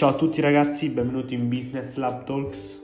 Ciao 0.00 0.08
a 0.08 0.14
tutti 0.14 0.40
ragazzi, 0.40 0.88
benvenuti 0.88 1.34
in 1.34 1.50
Business 1.50 1.96
Lab 1.96 2.24
Talks. 2.24 2.82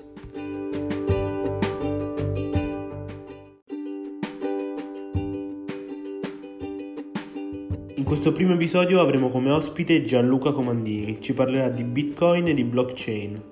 In 7.95 8.05
questo 8.05 8.33
primo 8.33 8.53
episodio 8.53 9.01
avremo 9.01 9.31
come 9.31 9.51
ospite 9.51 10.05
Gianluca 10.05 10.53
Comandini, 10.53 11.23
ci 11.23 11.33
parlerà 11.33 11.71
di 11.71 11.85
Bitcoin 11.85 12.49
e 12.49 12.53
di 12.53 12.65
blockchain. 12.65 13.43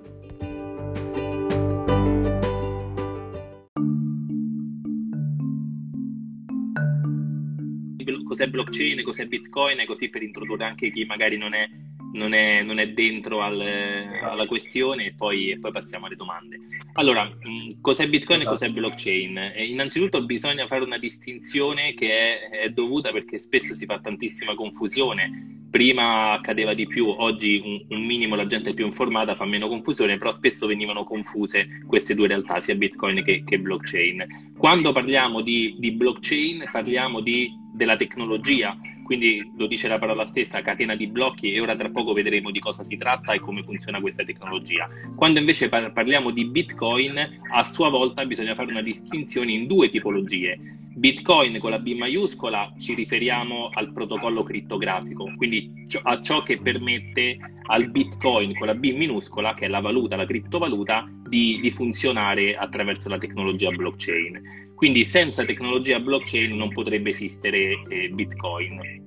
Cos'è 8.27 8.47
blockchain, 8.47 9.01
cos'è 9.01 9.25
Bitcoin, 9.25 9.83
così 9.87 10.09
per 10.09 10.21
introdurre 10.21 10.65
anche 10.65 10.91
chi 10.91 11.05
magari 11.05 11.37
non 11.37 11.55
è 11.55 11.67
non 12.15 12.33
è, 12.33 12.63
non 12.63 12.79
è 12.79 12.89
dentro 12.89 13.41
al, 13.41 13.61
alla 13.61 14.45
questione 14.47 15.07
e 15.07 15.13
poi, 15.13 15.51
e 15.51 15.59
poi, 15.59 15.71
passiamo 15.71 16.07
alle 16.07 16.15
domande. 16.15 16.59
Allora, 16.93 17.25
mh, 17.25 17.81
cos'è 17.81 18.07
Bitcoin 18.07 18.41
e 18.41 18.45
cos'è 18.45 18.69
blockchain? 18.69 19.53
Innanzitutto 19.67 20.23
bisogna 20.23 20.65
fare 20.65 20.83
una 20.83 20.97
distinzione 20.97 21.93
che 21.93 22.09
è, 22.09 22.49
è, 22.63 22.69
dovuta 22.69 23.11
perché 23.11 23.37
spesso 23.37 23.73
si 23.73 23.85
fa 23.85 23.99
tantissima 23.99 24.55
confusione. 24.55 25.67
Prima 25.69 26.31
accadeva 26.31 26.73
di 26.73 26.87
più, 26.87 27.07
oggi 27.07 27.61
un, 27.63 27.85
un, 27.89 28.05
minimo 28.05 28.35
la 28.35 28.47
gente 28.47 28.69
è 28.69 28.73
più 28.73 28.85
informata, 28.85 29.35
fa 29.35 29.45
meno 29.45 29.67
confusione, 29.67 30.17
però 30.17 30.31
spesso 30.31 30.67
venivano 30.67 31.03
confuse 31.03 31.67
queste 31.85 32.15
due 32.15 32.27
realtà, 32.27 32.61
sia 32.61 32.75
Bitcoin 32.75 33.21
che, 33.23 33.43
che 33.43 33.59
blockchain. 33.59 34.53
Quando 34.57 34.93
parliamo 34.93 35.41
di, 35.41 35.75
di 35.77 35.91
blockchain 35.91 36.69
parliamo 36.71 37.19
di, 37.19 37.51
della 37.73 37.97
tecnologia 37.97 38.77
quindi 39.05 39.53
lo 39.55 39.67
dice 39.67 39.87
la 39.87 39.99
parola 39.99 40.25
stessa, 40.25 40.63
catena 40.63 40.95
di 40.95 41.05
blocchi 41.05 41.53
e 41.53 41.61
ora 41.61 41.75
tra 41.75 41.89
poco 41.89 42.11
vedremo 42.11 42.49
di 42.49 42.59
cosa 42.59 42.83
si 42.83 42.97
tratta 42.97 43.33
e 43.33 43.39
come 43.39 43.61
funziona 43.61 44.01
questa 44.01 44.23
tecnologia. 44.23 44.89
Quando 45.15 45.37
invece 45.37 45.69
par- 45.69 45.93
parliamo 45.93 46.31
di 46.31 46.45
Bitcoin, 46.45 47.39
a 47.51 47.63
sua 47.63 47.89
volta 47.89 48.25
bisogna 48.25 48.55
fare 48.55 48.71
una 48.71 48.81
distinzione 48.81 49.51
in 49.51 49.67
due 49.67 49.89
tipologie. 49.89 50.57
Bitcoin 50.95 51.59
con 51.59 51.69
la 51.71 51.79
B 51.79 51.93
maiuscola 51.93 52.73
ci 52.79 52.95
riferiamo 52.95 53.69
al 53.73 53.91
protocollo 53.91 54.41
crittografico, 54.41 55.31
quindi 55.35 55.85
a 56.03 56.21
ciò 56.21 56.41
che 56.41 56.57
permette 56.57 57.37
al 57.67 57.89
Bitcoin 57.89 58.55
con 58.55 58.67
la 58.67 58.75
B 58.75 58.91
minuscola, 58.91 59.53
che 59.53 59.65
è 59.65 59.67
la 59.67 59.81
valuta, 59.81 60.15
la 60.15 60.25
criptovaluta, 60.25 61.07
di, 61.27 61.59
di 61.61 61.69
funzionare 61.69 62.55
attraverso 62.55 63.09
la 63.09 63.17
tecnologia 63.17 63.69
blockchain. 63.69 64.64
Quindi 64.75 65.03
senza 65.05 65.45
tecnologia 65.45 65.99
blockchain 65.99 66.55
non 66.55 66.69
potrebbe 66.69 67.09
esistere 67.09 67.81
eh, 67.87 68.09
Bitcoin. 68.09 69.03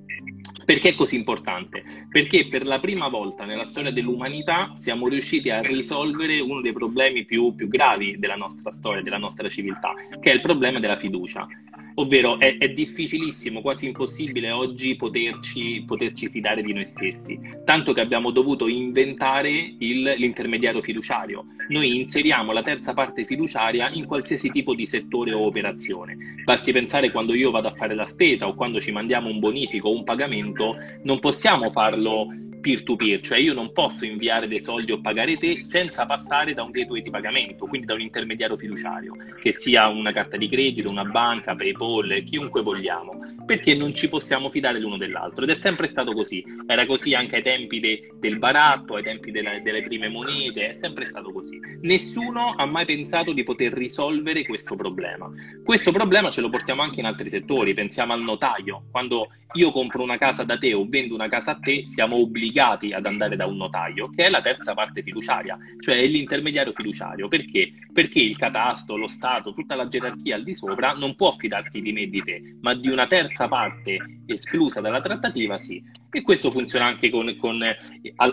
Perché 0.65 0.89
è 0.89 0.95
così 0.95 1.15
importante? 1.15 1.83
Perché 2.09 2.47
per 2.47 2.65
la 2.65 2.79
prima 2.79 3.07
volta 3.07 3.43
nella 3.43 3.65
storia 3.65 3.91
dell'umanità 3.91 4.71
siamo 4.75 5.07
riusciti 5.07 5.49
a 5.49 5.61
risolvere 5.61 6.39
uno 6.39 6.61
dei 6.61 6.73
problemi 6.73 7.25
più, 7.25 7.55
più 7.55 7.67
gravi 7.67 8.19
della 8.19 8.35
nostra 8.35 8.71
storia, 8.71 9.01
della 9.01 9.17
nostra 9.17 9.49
civiltà, 9.49 9.93
che 10.19 10.29
è 10.29 10.33
il 10.33 10.41
problema 10.41 10.79
della 10.79 10.95
fiducia 10.95 11.47
ovvero 11.95 12.39
è, 12.39 12.57
è, 12.57 12.69
difficilissimo, 12.69 13.61
quasi 13.61 13.87
impossibile 13.87 14.51
oggi 14.51 14.95
poterci, 14.95 15.83
poterci, 15.85 16.29
fidare 16.29 16.61
di 16.61 16.73
noi 16.73 16.85
stessi, 16.85 17.39
tanto 17.65 17.93
che 17.93 18.01
abbiamo 18.01 18.31
dovuto 18.31 18.67
inventare 18.67 19.75
il, 19.79 20.15
l'intermediario 20.17 20.81
fiduciario. 20.81 21.45
Noi 21.69 21.99
inseriamo 21.99 22.51
la 22.51 22.61
terza 22.61 22.93
parte 22.93 23.25
fiduciaria 23.25 23.89
in 23.91 24.05
qualsiasi 24.05 24.49
tipo 24.49 24.73
di 24.73 24.85
settore 24.85 25.33
o 25.33 25.45
operazione. 25.45 26.17
Basti 26.43 26.71
pensare 26.71 27.11
quando 27.11 27.33
io 27.33 27.51
vado 27.51 27.67
a 27.67 27.71
fare 27.71 27.95
la 27.95 28.05
spesa 28.05 28.47
o 28.47 28.55
quando 28.55 28.79
ci 28.79 28.91
mandiamo 28.91 29.29
un 29.29 29.39
bonifico 29.39 29.89
o 29.89 29.95
un 29.95 30.03
pagamento, 30.03 30.75
non 31.03 31.19
possiamo 31.19 31.69
farlo 31.69 32.27
peer-to-peer, 32.59 33.21
cioè 33.21 33.39
io 33.39 33.53
non 33.53 33.71
posso 33.71 34.05
inviare 34.05 34.47
dei 34.47 34.59
soldi 34.59 34.91
o 34.91 35.01
pagare 35.01 35.37
te 35.37 35.63
senza 35.63 36.05
passare 36.05 36.53
da 36.53 36.63
un 36.63 36.71
gateway 36.71 37.01
di 37.01 37.09
pagamento, 37.09 37.65
quindi 37.65 37.87
da 37.87 37.93
un 37.93 38.01
intermediario 38.01 38.57
fiduciario, 38.57 39.13
che 39.39 39.51
sia 39.51 39.87
una 39.87 40.11
carta 40.11 40.37
di 40.37 40.49
credito, 40.49 40.89
una 40.89 41.05
banca, 41.05 41.55
PayPal, 41.55 42.21
chiunque 42.23 42.61
vogliamo, 42.61 43.17
perché 43.45 43.75
non 43.75 43.93
ci 43.93 44.09
possiamo 44.09 44.49
fidare 44.49 44.79
l'uno 44.79 44.97
dell'altro 44.97 45.43
ed 45.43 45.49
è 45.49 45.55
sempre 45.55 45.87
stato 45.87 46.13
così, 46.13 46.43
era 46.67 46.85
così 46.85 47.13
anche 47.13 47.37
ai 47.37 47.41
tempi 47.43 47.79
de, 47.79 48.11
del 48.15 48.37
baratto, 48.37 48.95
ai 48.95 49.03
tempi 49.03 49.31
della, 49.31 49.59
delle 49.59 49.81
prime 49.81 50.09
monete, 50.09 50.69
è 50.69 50.73
sempre 50.73 51.05
stato 51.05 51.31
così. 51.31 51.59
Nessuno 51.81 52.55
ha 52.55 52.65
mai 52.65 52.85
pensato 52.85 53.31
di 53.31 53.43
poter 53.43 53.73
risolvere 53.73 54.43
questo 54.43 54.75
problema. 54.75 55.29
Questo 55.63 55.91
problema 55.91 56.29
ce 56.29 56.41
lo 56.41 56.49
portiamo 56.49 56.81
anche 56.81 56.99
in 56.99 57.05
altri 57.05 57.29
settori, 57.29 57.73
pensiamo 57.73 58.13
al 58.13 58.21
notaio, 58.21 58.83
quando 58.91 59.29
io 59.53 59.71
compro 59.71 60.03
una 60.03 60.17
casa 60.17 60.43
da 60.43 60.57
te 60.57 60.73
o 60.73 60.85
vendo 60.87 61.15
una 61.15 61.27
casa 61.27 61.51
a 61.51 61.59
te, 61.59 61.87
siamo 61.87 62.17
obbligati 62.17 62.48
ad 62.57 63.05
andare 63.05 63.35
da 63.35 63.45
un 63.45 63.57
notaio, 63.57 64.09
che 64.09 64.25
è 64.25 64.29
la 64.29 64.41
terza 64.41 64.73
parte 64.73 65.01
fiduciaria, 65.01 65.57
cioè 65.79 66.05
l'intermediario 66.07 66.73
fiduciario. 66.73 67.27
Perché? 67.27 67.71
Perché 67.91 68.19
il 68.19 68.37
catasto, 68.37 68.97
lo 68.97 69.07
Stato, 69.07 69.53
tutta 69.53 69.75
la 69.75 69.87
gerarchia 69.87 70.35
al 70.35 70.43
di 70.43 70.53
sopra 70.53 70.93
non 70.93 71.15
può 71.15 71.31
fidarsi 71.31 71.81
di 71.81 71.91
me 71.91 72.07
di 72.07 72.21
te, 72.23 72.57
ma 72.61 72.73
di 72.73 72.89
una 72.89 73.07
terza 73.07 73.47
parte 73.47 73.97
esclusa 74.25 74.81
dalla 74.81 75.01
trattativa 75.01 75.57
sì. 75.59 75.83
E 76.11 76.23
questo 76.23 76.49
funziona 76.49 76.85
anche 76.85 77.11
con, 77.11 77.35
con, 77.37 77.61
eh, 77.61 77.77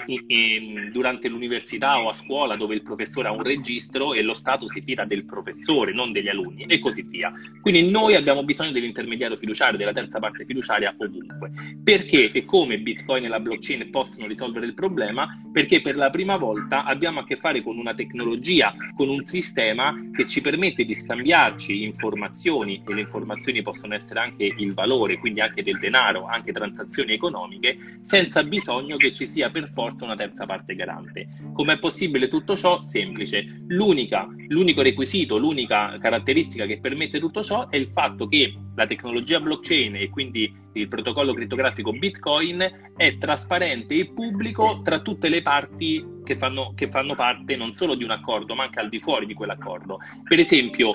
eh, 0.06 0.88
durante 0.90 1.28
l'università 1.28 2.00
o 2.00 2.08
a 2.08 2.14
scuola 2.14 2.56
dove 2.56 2.74
il 2.74 2.82
professore 2.82 3.28
ha 3.28 3.32
un 3.32 3.42
registro 3.42 4.14
e 4.14 4.22
lo 4.22 4.32
Stato 4.32 4.66
si 4.66 4.80
fida 4.80 5.04
del 5.04 5.26
professore, 5.26 5.92
non 5.92 6.10
degli 6.10 6.28
alunni 6.28 6.64
e 6.64 6.78
così 6.78 7.02
via. 7.02 7.30
Quindi 7.60 7.90
noi 7.90 8.14
abbiamo 8.14 8.44
bisogno 8.44 8.72
dell'intermediario 8.72 9.36
fiduciario, 9.36 9.76
della 9.76 9.92
terza 9.92 10.18
parte 10.18 10.46
fiduciaria 10.46 10.94
ovunque. 10.96 11.50
Perché 11.84 12.30
e 12.32 12.44
come 12.46 12.78
Bitcoin 12.78 13.24
e 13.24 13.28
la 13.28 13.40
blockchain 13.40 13.90
possono 13.90 14.05
risolvere 14.26 14.66
il 14.66 14.74
problema? 14.74 15.40
Perché 15.52 15.80
per 15.80 15.96
la 15.96 16.10
prima 16.10 16.36
volta 16.36 16.84
abbiamo 16.84 17.20
a 17.20 17.24
che 17.24 17.36
fare 17.36 17.62
con 17.62 17.78
una 17.78 17.94
tecnologia, 17.94 18.74
con 18.94 19.08
un 19.08 19.24
sistema 19.24 19.94
che 20.12 20.26
ci 20.26 20.40
permette 20.40 20.84
di 20.84 20.94
scambiarci 20.94 21.82
informazioni 21.82 22.82
e 22.86 22.94
le 22.94 23.00
informazioni 23.00 23.62
possono 23.62 23.94
essere 23.94 24.20
anche 24.20 24.44
il 24.44 24.74
valore, 24.74 25.18
quindi 25.18 25.40
anche 25.40 25.62
del 25.62 25.78
denaro, 25.78 26.26
anche 26.26 26.52
transazioni 26.52 27.12
economiche, 27.12 27.98
senza 28.02 28.42
bisogno 28.44 28.96
che 28.96 29.12
ci 29.12 29.26
sia 29.26 29.50
per 29.50 29.68
forza 29.68 30.04
una 30.04 30.16
terza 30.16 30.46
parte 30.46 30.74
garante. 30.74 31.28
Com'è 31.52 31.78
possibile 31.78 32.28
tutto 32.28 32.56
ciò? 32.56 32.80
Semplice. 32.80 33.64
L'unica, 33.68 34.26
l'unico 34.48 34.82
requisito, 34.82 35.38
l'unica 35.38 35.98
caratteristica 35.98 36.66
che 36.66 36.78
permette 36.78 37.18
tutto 37.18 37.42
ciò 37.42 37.68
è 37.68 37.76
il 37.76 37.88
fatto 37.88 38.28
che 38.28 38.54
la 38.74 38.86
tecnologia 38.86 39.40
blockchain 39.40 39.96
e 39.96 40.10
quindi 40.10 40.64
il 40.76 40.88
protocollo 40.88 41.32
crittografico 41.32 41.92
Bitcoin 41.92 42.92
è 42.96 43.16
trasparente 43.18 43.94
e 43.94 44.12
pubblico 44.12 44.80
tra 44.82 45.00
tutte 45.00 45.28
le 45.28 45.42
parti 45.42 46.04
che 46.24 46.36
fanno, 46.36 46.72
che 46.74 46.90
fanno 46.90 47.14
parte 47.14 47.56
non 47.56 47.72
solo 47.72 47.94
di 47.94 48.04
un 48.04 48.10
accordo, 48.10 48.54
ma 48.54 48.64
anche 48.64 48.80
al 48.80 48.88
di 48.88 48.98
fuori 48.98 49.26
di 49.26 49.34
quell'accordo. 49.34 49.98
Per 50.24 50.38
esempio, 50.38 50.92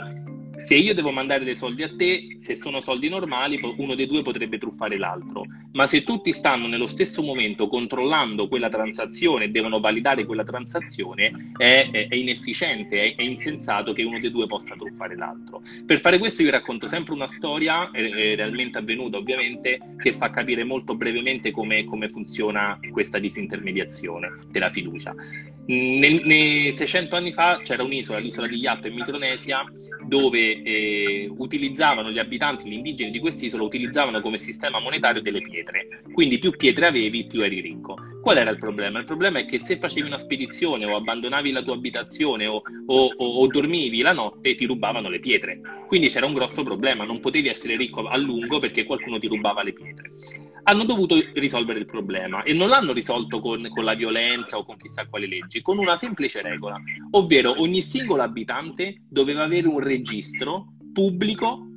se 0.62 0.76
io 0.76 0.94
devo 0.94 1.12
mandare 1.12 1.44
dei 1.44 1.56
soldi 1.56 1.82
a 1.84 1.94
te, 1.96 2.38
se 2.40 2.56
sono 2.56 2.80
soldi 2.80 3.10
normali, 3.10 3.60
uno 3.78 3.96
dei 3.96 4.06
due 4.06 4.22
potrebbe 4.22 4.60
truffare 4.60 4.98
l'altro. 4.98 5.44
Ma 5.74 5.88
se 5.88 6.04
tutti 6.04 6.32
stanno 6.32 6.68
nello 6.68 6.86
stesso 6.88 7.24
momento 7.24 7.68
controllando 7.68 8.48
quella 8.48 8.70
transazione 8.70 9.50
devono 9.50 9.80
validare 9.80 10.26
quella 10.26 10.44
transazione, 10.44 11.52
è, 11.58 11.90
è, 11.92 12.16
inefficiente, 12.16 13.02
è, 13.02 13.16
è, 13.16 13.24
insensato 13.24 13.92
che 13.94 14.04
uno 14.04 14.20
dei 14.20 14.30
due 14.30 14.46
possa 14.46 14.76
truffare 14.76 15.16
l'altro. 15.16 15.62
Per 15.86 16.00
fare 16.00 16.20
questo 16.20 16.44
io 16.44 16.52
racconto 16.52 16.88
sempre 16.88 17.14
una 17.14 17.28
storia, 17.28 17.90
eh, 17.92 18.36
realmente 18.36 18.78
avvenuta 18.78 19.18
ovviamente, 19.18 19.80
che 19.98 20.14
fa 20.14 20.30
capire 20.30 20.64
molto 20.64 20.96
brevemente 20.96 21.52
come 21.52 21.86
funziona 22.08 22.80
questa 22.92 23.18
disintermediazione 23.18 24.30
della 24.52 24.70
fiducia. 24.70 25.16
Nel, 25.68 26.22
nei 26.26 26.74
600 26.74 27.16
anni 27.16 27.32
fa 27.32 27.60
c'era 27.62 27.84
un'isola, 27.84 28.18
l'isola 28.20 28.48
di 28.48 28.58
Yap 28.58 28.86
in 28.86 28.94
Micronesia, 28.94 29.64
dove 30.08 30.62
eh, 30.64 31.32
utilizzavano 31.38 32.10
gli 32.10 32.20
abitanti, 32.20 32.68
gli 32.68 32.74
indigeni 32.74 33.12
di 33.12 33.20
quest'isola, 33.20 33.64
utilizzavano 33.64 34.22
come 34.22 34.38
sistema 34.38 34.80
monetario 34.80 35.22
delle 35.22 35.42
pietre. 35.42 36.02
Quindi 36.12 36.40
più 36.40 36.52
pietre 36.52 36.88
avevi, 36.88 37.26
più 37.26 37.42
eri 37.44 37.62
ricco. 37.62 37.96
Qual 38.22 38.38
era 38.38 38.50
il 38.50 38.58
problema? 38.58 39.00
Il 39.00 39.06
problema 39.06 39.40
è 39.40 39.46
che 39.46 39.60
se 39.60 39.78
facevi 39.78 40.08
una 40.08 40.18
spedizione 40.18 40.86
o 40.86 40.96
abbandonavi 40.96 41.52
la 41.52 41.64
tua 41.64 41.74
abitazione 41.74 42.48
o, 42.48 42.62
o, 42.86 43.06
o, 43.16 43.26
o 43.26 43.48
dormivi 43.48 44.02
la 44.02 44.14
notte, 44.14 44.56
ti 44.56 44.66
rubavano 44.66 45.10
le 45.10 45.20
pietre. 45.20 45.60
Quindi 45.88 46.08
c'era 46.08 46.26
un 46.26 46.34
grosso 46.34 46.64
problema, 46.64 47.04
non 47.04 47.20
potevi 47.20 47.50
essere 47.50 47.76
ricco 47.76 48.08
a 48.08 48.18
lungo 48.18 48.60
perché 48.60 48.86
qualcuno 48.86 49.20
ti 49.20 49.28
rubava 49.28 49.64
le 49.64 49.74
pietre 49.74 50.12
hanno 50.64 50.84
dovuto 50.84 51.18
risolvere 51.34 51.80
il 51.80 51.86
problema 51.86 52.44
e 52.44 52.54
non 52.54 52.70
l'hanno 52.70 52.94
risolto 52.94 53.40
con, 53.40 53.68
con, 53.70 53.84
la 53.84 53.96
violenza 53.96 54.58
o 54.58 54.64
con 54.64 54.78
chissà 54.78 55.08
quali 55.08 55.28
leggi, 55.28 55.61
con 55.62 55.78
una 55.78 55.98
semplice 55.98 56.42
regola, 56.42 56.82
ovvero 57.12 57.60
ogni 57.62 57.82
singolo 57.82 58.22
abitante 58.22 59.04
doveva 59.08 59.44
avere 59.44 59.68
un 59.68 59.80
registro 59.80 60.74
pubblico 60.94 61.68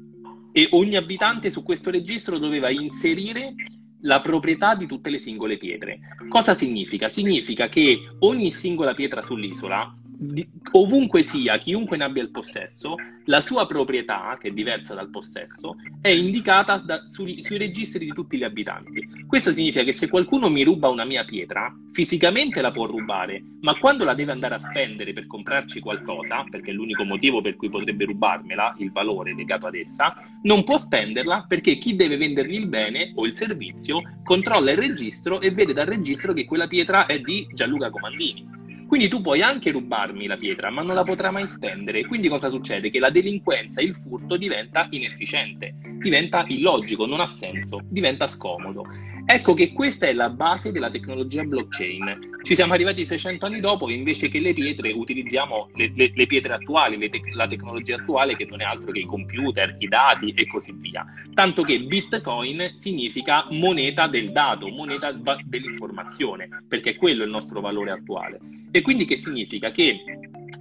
e 0.52 0.68
ogni 0.70 0.96
abitante 0.96 1.50
su 1.50 1.62
questo 1.62 1.90
registro 1.90 2.38
doveva 2.38 2.70
inserire 2.70 3.54
la 4.02 4.20
proprietà 4.20 4.74
di 4.74 4.86
tutte 4.86 5.10
le 5.10 5.18
singole 5.18 5.56
pietre. 5.56 5.98
Cosa 6.28 6.54
significa? 6.54 7.08
Significa 7.08 7.68
che 7.68 7.98
ogni 8.20 8.50
singola 8.50 8.94
pietra 8.94 9.22
sull'isola 9.22 9.96
di, 10.16 10.46
ovunque 10.72 11.22
sia, 11.22 11.58
chiunque 11.58 11.96
ne 11.96 12.04
abbia 12.04 12.22
il 12.22 12.30
possesso, 12.30 12.94
la 13.26 13.40
sua 13.40 13.66
proprietà, 13.66 14.36
che 14.40 14.48
è 14.48 14.50
diversa 14.52 14.94
dal 14.94 15.10
possesso, 15.10 15.76
è 16.00 16.08
indicata 16.08 16.78
da, 16.78 17.06
sui, 17.08 17.42
sui 17.42 17.58
registri 17.58 18.04
di 18.04 18.12
tutti 18.12 18.36
gli 18.36 18.44
abitanti. 18.44 19.24
Questo 19.26 19.50
significa 19.50 19.84
che 19.84 19.92
se 19.92 20.08
qualcuno 20.08 20.50
mi 20.50 20.62
ruba 20.62 20.88
una 20.88 21.04
mia 21.04 21.24
pietra, 21.24 21.74
fisicamente 21.92 22.60
la 22.60 22.70
può 22.70 22.86
rubare, 22.86 23.42
ma 23.60 23.78
quando 23.78 24.04
la 24.04 24.14
deve 24.14 24.32
andare 24.32 24.54
a 24.54 24.58
spendere 24.58 25.12
per 25.12 25.26
comprarci 25.26 25.80
qualcosa, 25.80 26.44
perché 26.48 26.70
è 26.70 26.74
l'unico 26.74 27.04
motivo 27.04 27.40
per 27.40 27.56
cui 27.56 27.68
potrebbe 27.68 28.04
rubarmela, 28.04 28.74
il 28.78 28.92
valore 28.92 29.34
legato 29.34 29.66
ad 29.66 29.74
essa, 29.74 30.14
non 30.42 30.64
può 30.64 30.76
spenderla 30.76 31.46
perché 31.48 31.78
chi 31.78 31.96
deve 31.96 32.16
vendergli 32.16 32.54
il 32.54 32.66
bene 32.66 33.12
o 33.14 33.26
il 33.26 33.34
servizio 33.34 34.02
controlla 34.22 34.70
il 34.70 34.78
registro 34.78 35.40
e 35.40 35.50
vede 35.50 35.72
dal 35.72 35.86
registro 35.86 36.32
che 36.32 36.44
quella 36.44 36.66
pietra 36.66 37.06
è 37.06 37.18
di 37.20 37.46
Gianluca 37.52 37.90
Comandini. 37.90 38.63
Quindi 38.94 39.10
tu 39.10 39.22
puoi 39.22 39.42
anche 39.42 39.72
rubarmi 39.72 40.28
la 40.28 40.36
pietra, 40.36 40.70
ma 40.70 40.80
non 40.80 40.94
la 40.94 41.02
potrà 41.02 41.32
mai 41.32 41.48
spendere. 41.48 42.06
Quindi 42.06 42.28
cosa 42.28 42.48
succede? 42.48 42.90
Che 42.90 43.00
la 43.00 43.10
delinquenza, 43.10 43.80
il 43.80 43.92
furto 43.92 44.36
diventa 44.36 44.86
inefficiente, 44.90 45.74
diventa 45.98 46.44
illogico, 46.46 47.04
non 47.04 47.18
ha 47.18 47.26
senso, 47.26 47.80
diventa 47.88 48.28
scomodo. 48.28 48.84
Ecco 49.26 49.54
che 49.54 49.72
questa 49.72 50.06
è 50.06 50.12
la 50.12 50.28
base 50.28 50.70
della 50.70 50.90
tecnologia 50.90 51.44
blockchain. 51.44 52.40
Ci 52.42 52.54
siamo 52.54 52.74
arrivati 52.74 53.06
600 53.06 53.46
anni 53.46 53.58
dopo 53.58 53.88
e 53.88 53.94
invece 53.94 54.28
che 54.28 54.38
le 54.38 54.52
pietre 54.52 54.92
utilizziamo 54.92 55.70
le, 55.76 55.90
le, 55.94 56.12
le 56.14 56.26
pietre 56.26 56.52
attuali, 56.52 56.98
le 56.98 57.08
te- 57.08 57.22
la 57.32 57.48
tecnologia 57.48 57.96
attuale 57.96 58.36
che 58.36 58.44
non 58.44 58.60
è 58.60 58.64
altro 58.64 58.92
che 58.92 58.98
i 58.98 59.06
computer, 59.06 59.76
i 59.78 59.88
dati 59.88 60.34
e 60.34 60.46
così 60.46 60.74
via. 60.76 61.06
Tanto 61.32 61.62
che 61.62 61.80
Bitcoin 61.80 62.72
significa 62.74 63.46
moneta 63.48 64.08
del 64.08 64.30
dato, 64.30 64.68
moneta 64.68 65.10
dell'informazione, 65.10 66.48
perché 66.68 66.96
quello 66.96 67.22
è 67.22 67.24
il 67.24 67.30
nostro 67.30 67.62
valore 67.62 67.92
attuale. 67.92 68.38
E 68.70 68.82
quindi 68.82 69.06
che 69.06 69.16
significa? 69.16 69.70
Che 69.70 70.02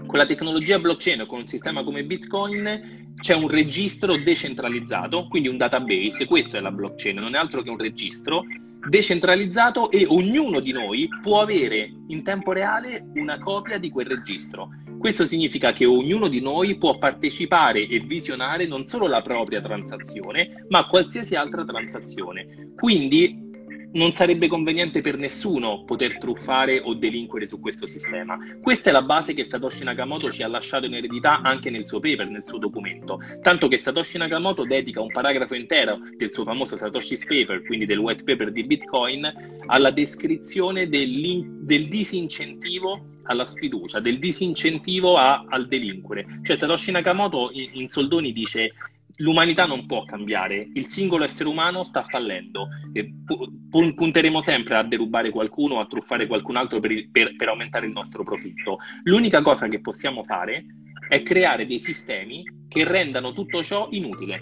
con 0.06 0.18
la 0.18 0.26
tecnologia 0.26 0.80
blockchain 0.80 1.22
o 1.22 1.26
con 1.26 1.40
un 1.40 1.48
sistema 1.48 1.84
come 1.84 2.04
Bitcoin 2.04 3.14
c'è 3.20 3.36
un 3.36 3.48
registro 3.48 4.18
decentralizzato, 4.18 5.28
quindi 5.30 5.48
un 5.48 5.58
database, 5.58 6.26
questo 6.26 6.58
è 6.58 6.60
la 6.60 6.72
blockchain, 6.72 7.18
non 7.18 7.36
è 7.36 7.38
altro 7.38 7.62
che 7.62 7.70
un 7.70 7.78
registro 7.78 8.44
decentralizzato 8.88 9.90
e 9.92 10.06
ognuno 10.08 10.60
di 10.60 10.72
noi 10.72 11.08
può 11.22 11.42
avere 11.42 11.90
in 12.08 12.24
tempo 12.24 12.52
reale 12.52 13.06
una 13.16 13.38
copia 13.38 13.78
di 13.78 13.90
quel 13.90 14.08
registro. 14.08 14.70
Questo 15.00 15.26
significa 15.26 15.74
che 15.74 15.86
ognuno 15.86 16.28
di 16.28 16.42
noi 16.42 16.78
può 16.78 16.98
partecipare 16.98 17.88
e 17.88 18.00
visionare 18.00 18.66
non 18.66 18.86
solo 18.86 19.08
la 19.08 19.22
propria 19.22 19.62
transazione, 19.62 20.66
ma 20.70 20.88
qualsiasi 20.88 21.36
altra 21.36 21.64
transazione. 21.64 22.72
Quindi 22.76 23.52
non 23.94 24.12
sarebbe 24.12 24.48
conveniente 24.48 25.02
per 25.02 25.18
nessuno 25.18 25.84
poter 25.84 26.18
truffare 26.18 26.80
o 26.80 26.94
delinquere 26.94 27.48
su 27.48 27.60
questo 27.60 27.88
sistema. 27.88 28.38
Questa 28.62 28.90
è 28.90 28.94
la 28.94 29.02
base 29.02 29.34
che 29.34 29.44
Satoshi 29.44 29.84
Nakamoto 29.84 30.32
ci 30.32 30.44
ha 30.44 30.48
lasciato 30.48 30.86
in 30.86 30.96
eredità 30.96 31.42
anche 31.42 31.70
nel 31.70 31.86
suo 31.86 32.00
paper, 32.00 32.28
nel 32.28 32.46
suo 32.46 32.58
documento. 32.58 33.20
Tanto 33.42 33.68
che 33.68 33.78
Satoshi 33.78 34.18
Nakamoto 34.18 34.64
dedica 34.64 35.02
un 35.02 35.12
paragrafo 35.12 35.56
intero 35.56 35.98
del 36.16 36.32
suo 36.32 36.44
famoso 36.44 36.76
Satoshi's 36.76 37.24
Paper, 37.26 37.64
quindi 37.64 37.86
del 37.86 38.00
white 38.00 38.24
paper 38.24 38.52
di 38.52 38.64
Bitcoin, 38.64 39.32
alla 39.68 39.92
descrizione 39.92 40.88
del 40.90 41.88
disincentivo 41.88 43.12
alla 43.24 43.46
sfiducia, 43.46 44.00
del 44.00 44.20
disincentivo 44.20 45.18
a, 45.18 45.46
al 45.48 45.68
delinquere. 45.68 46.26
Cioè 46.44 46.56
Satoshi 46.56 46.92
Nakamoto 46.92 47.52
in, 47.54 47.70
in 47.74 47.88
soldoni 47.88 48.34
dice 48.34 48.74
l'umanità 49.24 49.66
non 49.66 49.86
può 49.86 50.04
cambiare, 50.04 50.70
il 50.74 50.88
singolo 50.88 51.24
essere 51.24 51.50
umano 51.50 51.84
sta 51.84 52.04
fallendo. 52.04 52.68
Pu- 53.26 53.94
punteremo 53.94 54.42
sempre 54.42 54.76
a 54.76 54.84
derubare 54.84 55.30
qualcuno, 55.30 55.80
a 55.80 55.86
truffare 55.86 56.28
qualcun 56.28 56.58
altro 56.58 56.80
per, 56.80 56.92
il, 56.92 57.10
per, 57.10 57.36
per 57.36 57.48
aumentare 57.48 57.88
il 57.88 57.94
nostro 57.94 58.24
profitto. 58.24 58.78
L'unica 59.04 59.42
cosa 59.42 59.68
che 59.68 59.80
possiamo 59.80 60.24
fare 60.24 60.66
è 61.08 61.24
creare 61.24 61.66
dei 61.66 61.80
sistemi 61.80 62.44
che 62.68 62.84
rendano 62.84 63.34
tutto 63.34 63.64
ciò 63.64 63.88
inutile. 63.92 64.40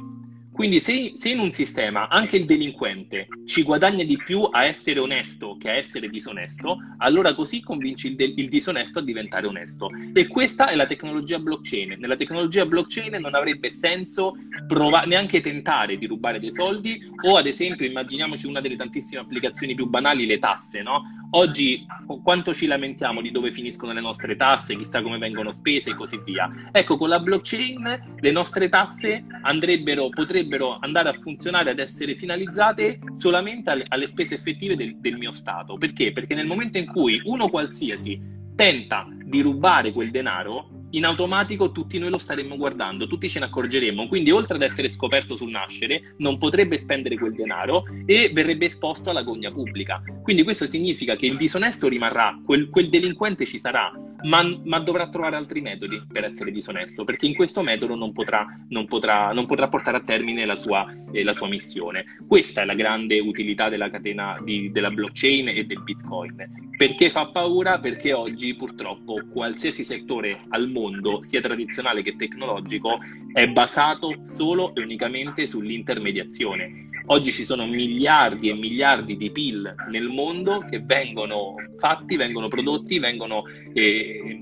Quindi 0.62 0.80
se, 0.80 1.13
se, 1.16 1.30
in 1.30 1.40
un 1.40 1.50
sistema 1.50 2.08
anche 2.08 2.38
il 2.38 2.46
delinquente 2.46 3.28
ci 3.46 3.63
guadagna 3.63 4.04
di 4.04 4.16
più 4.24 4.44
a 4.44 4.66
essere 4.66 5.00
onesto 5.00 5.58
che 5.58 5.72
a 5.72 5.74
essere 5.74 6.08
disonesto, 6.08 6.78
allora 7.00 7.34
così 7.34 7.62
convinci 7.62 8.10
il, 8.10 8.16
de- 8.16 8.36
il 8.36 8.48
disonesto 8.48 9.00
a 9.00 9.02
diventare 9.02 9.48
onesto. 9.48 9.90
E 10.13 10.28
questa 10.28 10.68
è 10.68 10.75
la 10.75 10.86
tecnologia 10.86 11.40
blockchain. 11.40 11.96
Nella 11.98 12.13
tecnologia 12.13 12.63
blockchain 12.68 13.19
non 13.19 13.34
avrebbe 13.34 13.72
senso 13.72 14.36
prova- 14.68 15.02
neanche 15.02 15.42
tentare 15.42 15.98
di 15.98 16.06
rubare 16.06 16.40
dei 16.40 16.52
soldi 16.52 17.10
o 17.24 17.38
ad 17.38 17.48
esempio 17.48 17.88
immaginiamoci 17.88 18.46
una 18.46 18.62
delle 18.62 18.75
tantissime 18.75 19.22
applicazioni 19.22 19.74
più 19.74 19.88
banali, 19.88 20.28
le 20.28 20.38
tasse, 20.38 20.84
no? 20.84 21.02
Oggi 21.34 21.86
quanto 22.24 22.54
ci 22.54 22.66
lamentiamo 22.66 23.22
di 23.22 23.31
dove 23.31 23.52
finiscono 23.52 23.94
le 23.94 24.02
nostre 24.02 24.36
tasse, 24.36 24.75
chissà 24.75 25.02
come 25.02 25.18
vengono 25.18 25.52
spese 25.52 25.92
e 25.92 25.96
così 25.96 26.19
via. 26.25 26.52
Ecco, 26.74 26.98
con 26.98 27.08
la 27.08 27.19
blockchain 27.19 28.18
le 28.19 28.31
nostre 28.31 28.68
tasse 28.68 29.24
andrebbero, 29.42 30.10
potrebbero 30.10 30.50
andare 30.80 31.09
a 31.09 31.13
funzionare, 31.13 31.71
ad 31.71 31.80
essere 31.80 32.15
finalizzate 32.15 33.00
solamente 33.13 33.69
alle, 33.69 33.86
alle 33.88 34.07
spese 34.07 34.36
effettive 34.36 34.75
del, 34.75 34.98
del 35.00 35.18
mio 35.18 35.31
Stato. 35.31 35.77
Perché? 35.77 36.12
Perché 36.12 36.36
nel 36.36 36.48
momento 36.48 36.77
in 36.77 36.86
cui 36.86 37.21
uno 37.25 37.50
qualsiasi 37.50 38.19
tenta 38.56 39.07
di 39.09 39.42
rubare 39.42 39.92
quel 39.92 40.12
denaro, 40.12 40.69
in 40.92 41.06
automatico 41.06 41.71
tutti 41.71 41.98
noi 42.00 42.09
lo 42.09 42.18
staremmo 42.18 42.57
guardando, 42.57 43.07
tutti 43.07 43.30
ce 43.30 43.39
ne 43.39 43.45
accorgeremmo. 43.45 44.07
Quindi, 44.07 44.31
oltre 44.31 44.56
ad 44.56 44.62
essere 44.62 44.89
scoperto 44.89 45.36
sul 45.36 45.50
nascere, 45.50 46.15
non 46.18 46.38
potrebbe 46.38 46.77
spendere 46.77 47.18
quel 47.18 47.33
denaro 47.33 47.86
e 48.06 48.30
verrebbe 48.33 48.65
esposto 48.65 49.09
alla 49.09 49.24
gogna 49.24 49.51
pubblica. 49.51 50.01
Quindi, 50.21 50.44
questo 50.44 50.65
significa 50.65 51.15
che 51.15 51.25
il 51.25 51.38
disonesto 51.38 51.88
rimarrà, 51.88 52.38
quel, 52.45 52.69
quel 52.69 52.89
delinquente 52.89 53.45
ci 53.45 53.57
sarà, 53.57 53.92
ma, 54.24 54.60
ma, 54.64 54.80
dovrà 54.80 55.10
trovare 55.10 55.36
altri 55.36 55.62
metodi 55.62 56.02
per 56.12 56.24
essere 56.24 56.52
disonesto, 56.52 57.04
perché 57.04 57.26
in 57.26 57.36
questo 57.36 57.62
metodo 57.62 57.96
non 57.96 58.12
potrà, 58.12 58.46
non 58.70 58.86
potrà, 58.86 59.32
non 59.32 59.46
potrà 59.46 59.68
portare 59.68 59.98
a 59.98 60.02
termine 60.02 60.46
la 60.46 60.56
sua, 60.56 60.86
eh, 61.12 61.24
la 61.24 61.34
sua, 61.34 61.48
missione. 61.48 62.06
Questa 62.28 62.62
è 62.62 62.66
la 62.66 62.76
grande 62.76 63.20
utilità 63.20 63.70
della 63.70 63.90
catena 63.90 64.40
di, 64.44 64.72
della 64.72 64.92
blockchain 64.92 65.50
e 65.50 65.66
del 65.66 65.82
bitcoin. 65.84 66.72
Perché 66.78 67.10
fa 67.10 67.28
paura? 67.28 67.80
Perché 67.80 68.14
oggi 68.14 68.56
purtroppo 68.56 69.20
qualsiasi 69.32 69.84
settore 69.84 70.42
al 70.50 70.70
mondo, 70.70 71.22
sia 71.22 71.42
tradizionale 71.42 72.02
che 72.02 72.16
tecnologico, 72.16 73.00
è 73.34 73.48
basato 73.48 74.18
solo 74.22 74.74
e 74.76 74.82
unicamente 74.82 75.46
sull'intermediazione. 75.46 76.90
Oggi 77.07 77.31
ci 77.31 77.44
sono 77.44 77.65
miliardi 77.65 78.50
e 78.50 78.53
miliardi 78.53 79.18
di 79.18 79.31
PIL 79.31 79.74
nel 79.89 80.07
mondo 80.07 80.59
che 80.69 80.80
vengono 80.80 81.56
fatti, 81.77 82.15
vengono 82.15 82.48
prodotti, 82.48 83.00
vengono 83.00 83.44
eh, 83.74 84.42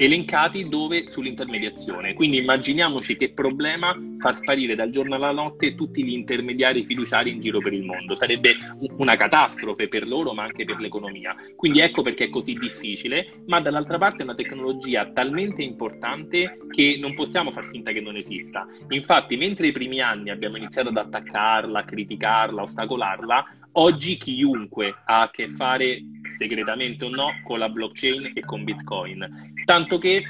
elencati 0.00 0.66
dove 0.66 1.06
sull'intermediazione. 1.06 2.14
Quindi 2.14 2.38
immaginiamoci 2.38 3.16
che 3.16 3.32
problema 3.32 3.94
far 4.16 4.34
sparire 4.34 4.74
dal 4.74 4.88
giorno 4.88 5.14
alla 5.14 5.30
notte 5.30 5.74
tutti 5.74 6.02
gli 6.02 6.12
intermediari 6.12 6.82
fiduciari 6.84 7.30
in 7.30 7.38
giro 7.38 7.60
per 7.60 7.74
il 7.74 7.84
mondo. 7.84 8.14
Sarebbe 8.16 8.54
una 8.96 9.14
catastrofe 9.16 9.88
per 9.88 10.08
loro, 10.08 10.32
ma 10.32 10.44
anche 10.44 10.64
per 10.64 10.78
l'economia. 10.78 11.36
Quindi 11.54 11.80
ecco 11.80 12.00
perché 12.00 12.24
è 12.24 12.30
così 12.30 12.54
difficile, 12.54 13.42
ma 13.46 13.60
dall'altra 13.60 13.98
parte 13.98 14.20
è 14.20 14.22
una 14.22 14.34
tecnologia 14.34 15.10
talmente 15.12 15.62
importante 15.62 16.58
che 16.70 16.96
non 16.98 17.12
possiamo 17.12 17.52
far 17.52 17.66
finta 17.66 17.92
che 17.92 18.00
non 18.00 18.16
esista. 18.16 18.66
Infatti, 18.88 19.36
mentre 19.36 19.66
i 19.66 19.72
primi 19.72 20.00
anni 20.00 20.30
abbiamo 20.30 20.56
iniziato 20.56 20.88
ad 20.88 20.96
attaccarla, 20.96 21.84
criticarla, 21.84 22.62
ostacolarla, 22.62 23.44
oggi 23.72 24.16
chiunque 24.16 24.94
ha 25.04 25.22
a 25.22 25.30
che 25.30 25.48
fare 25.48 26.02
segretamente 26.36 27.04
o 27.04 27.08
no 27.08 27.28
con 27.44 27.58
la 27.58 27.68
blockchain 27.68 28.32
e 28.34 28.40
con 28.44 28.64
Bitcoin. 28.64 29.52
Tanto 29.64 29.98
che 29.98 30.24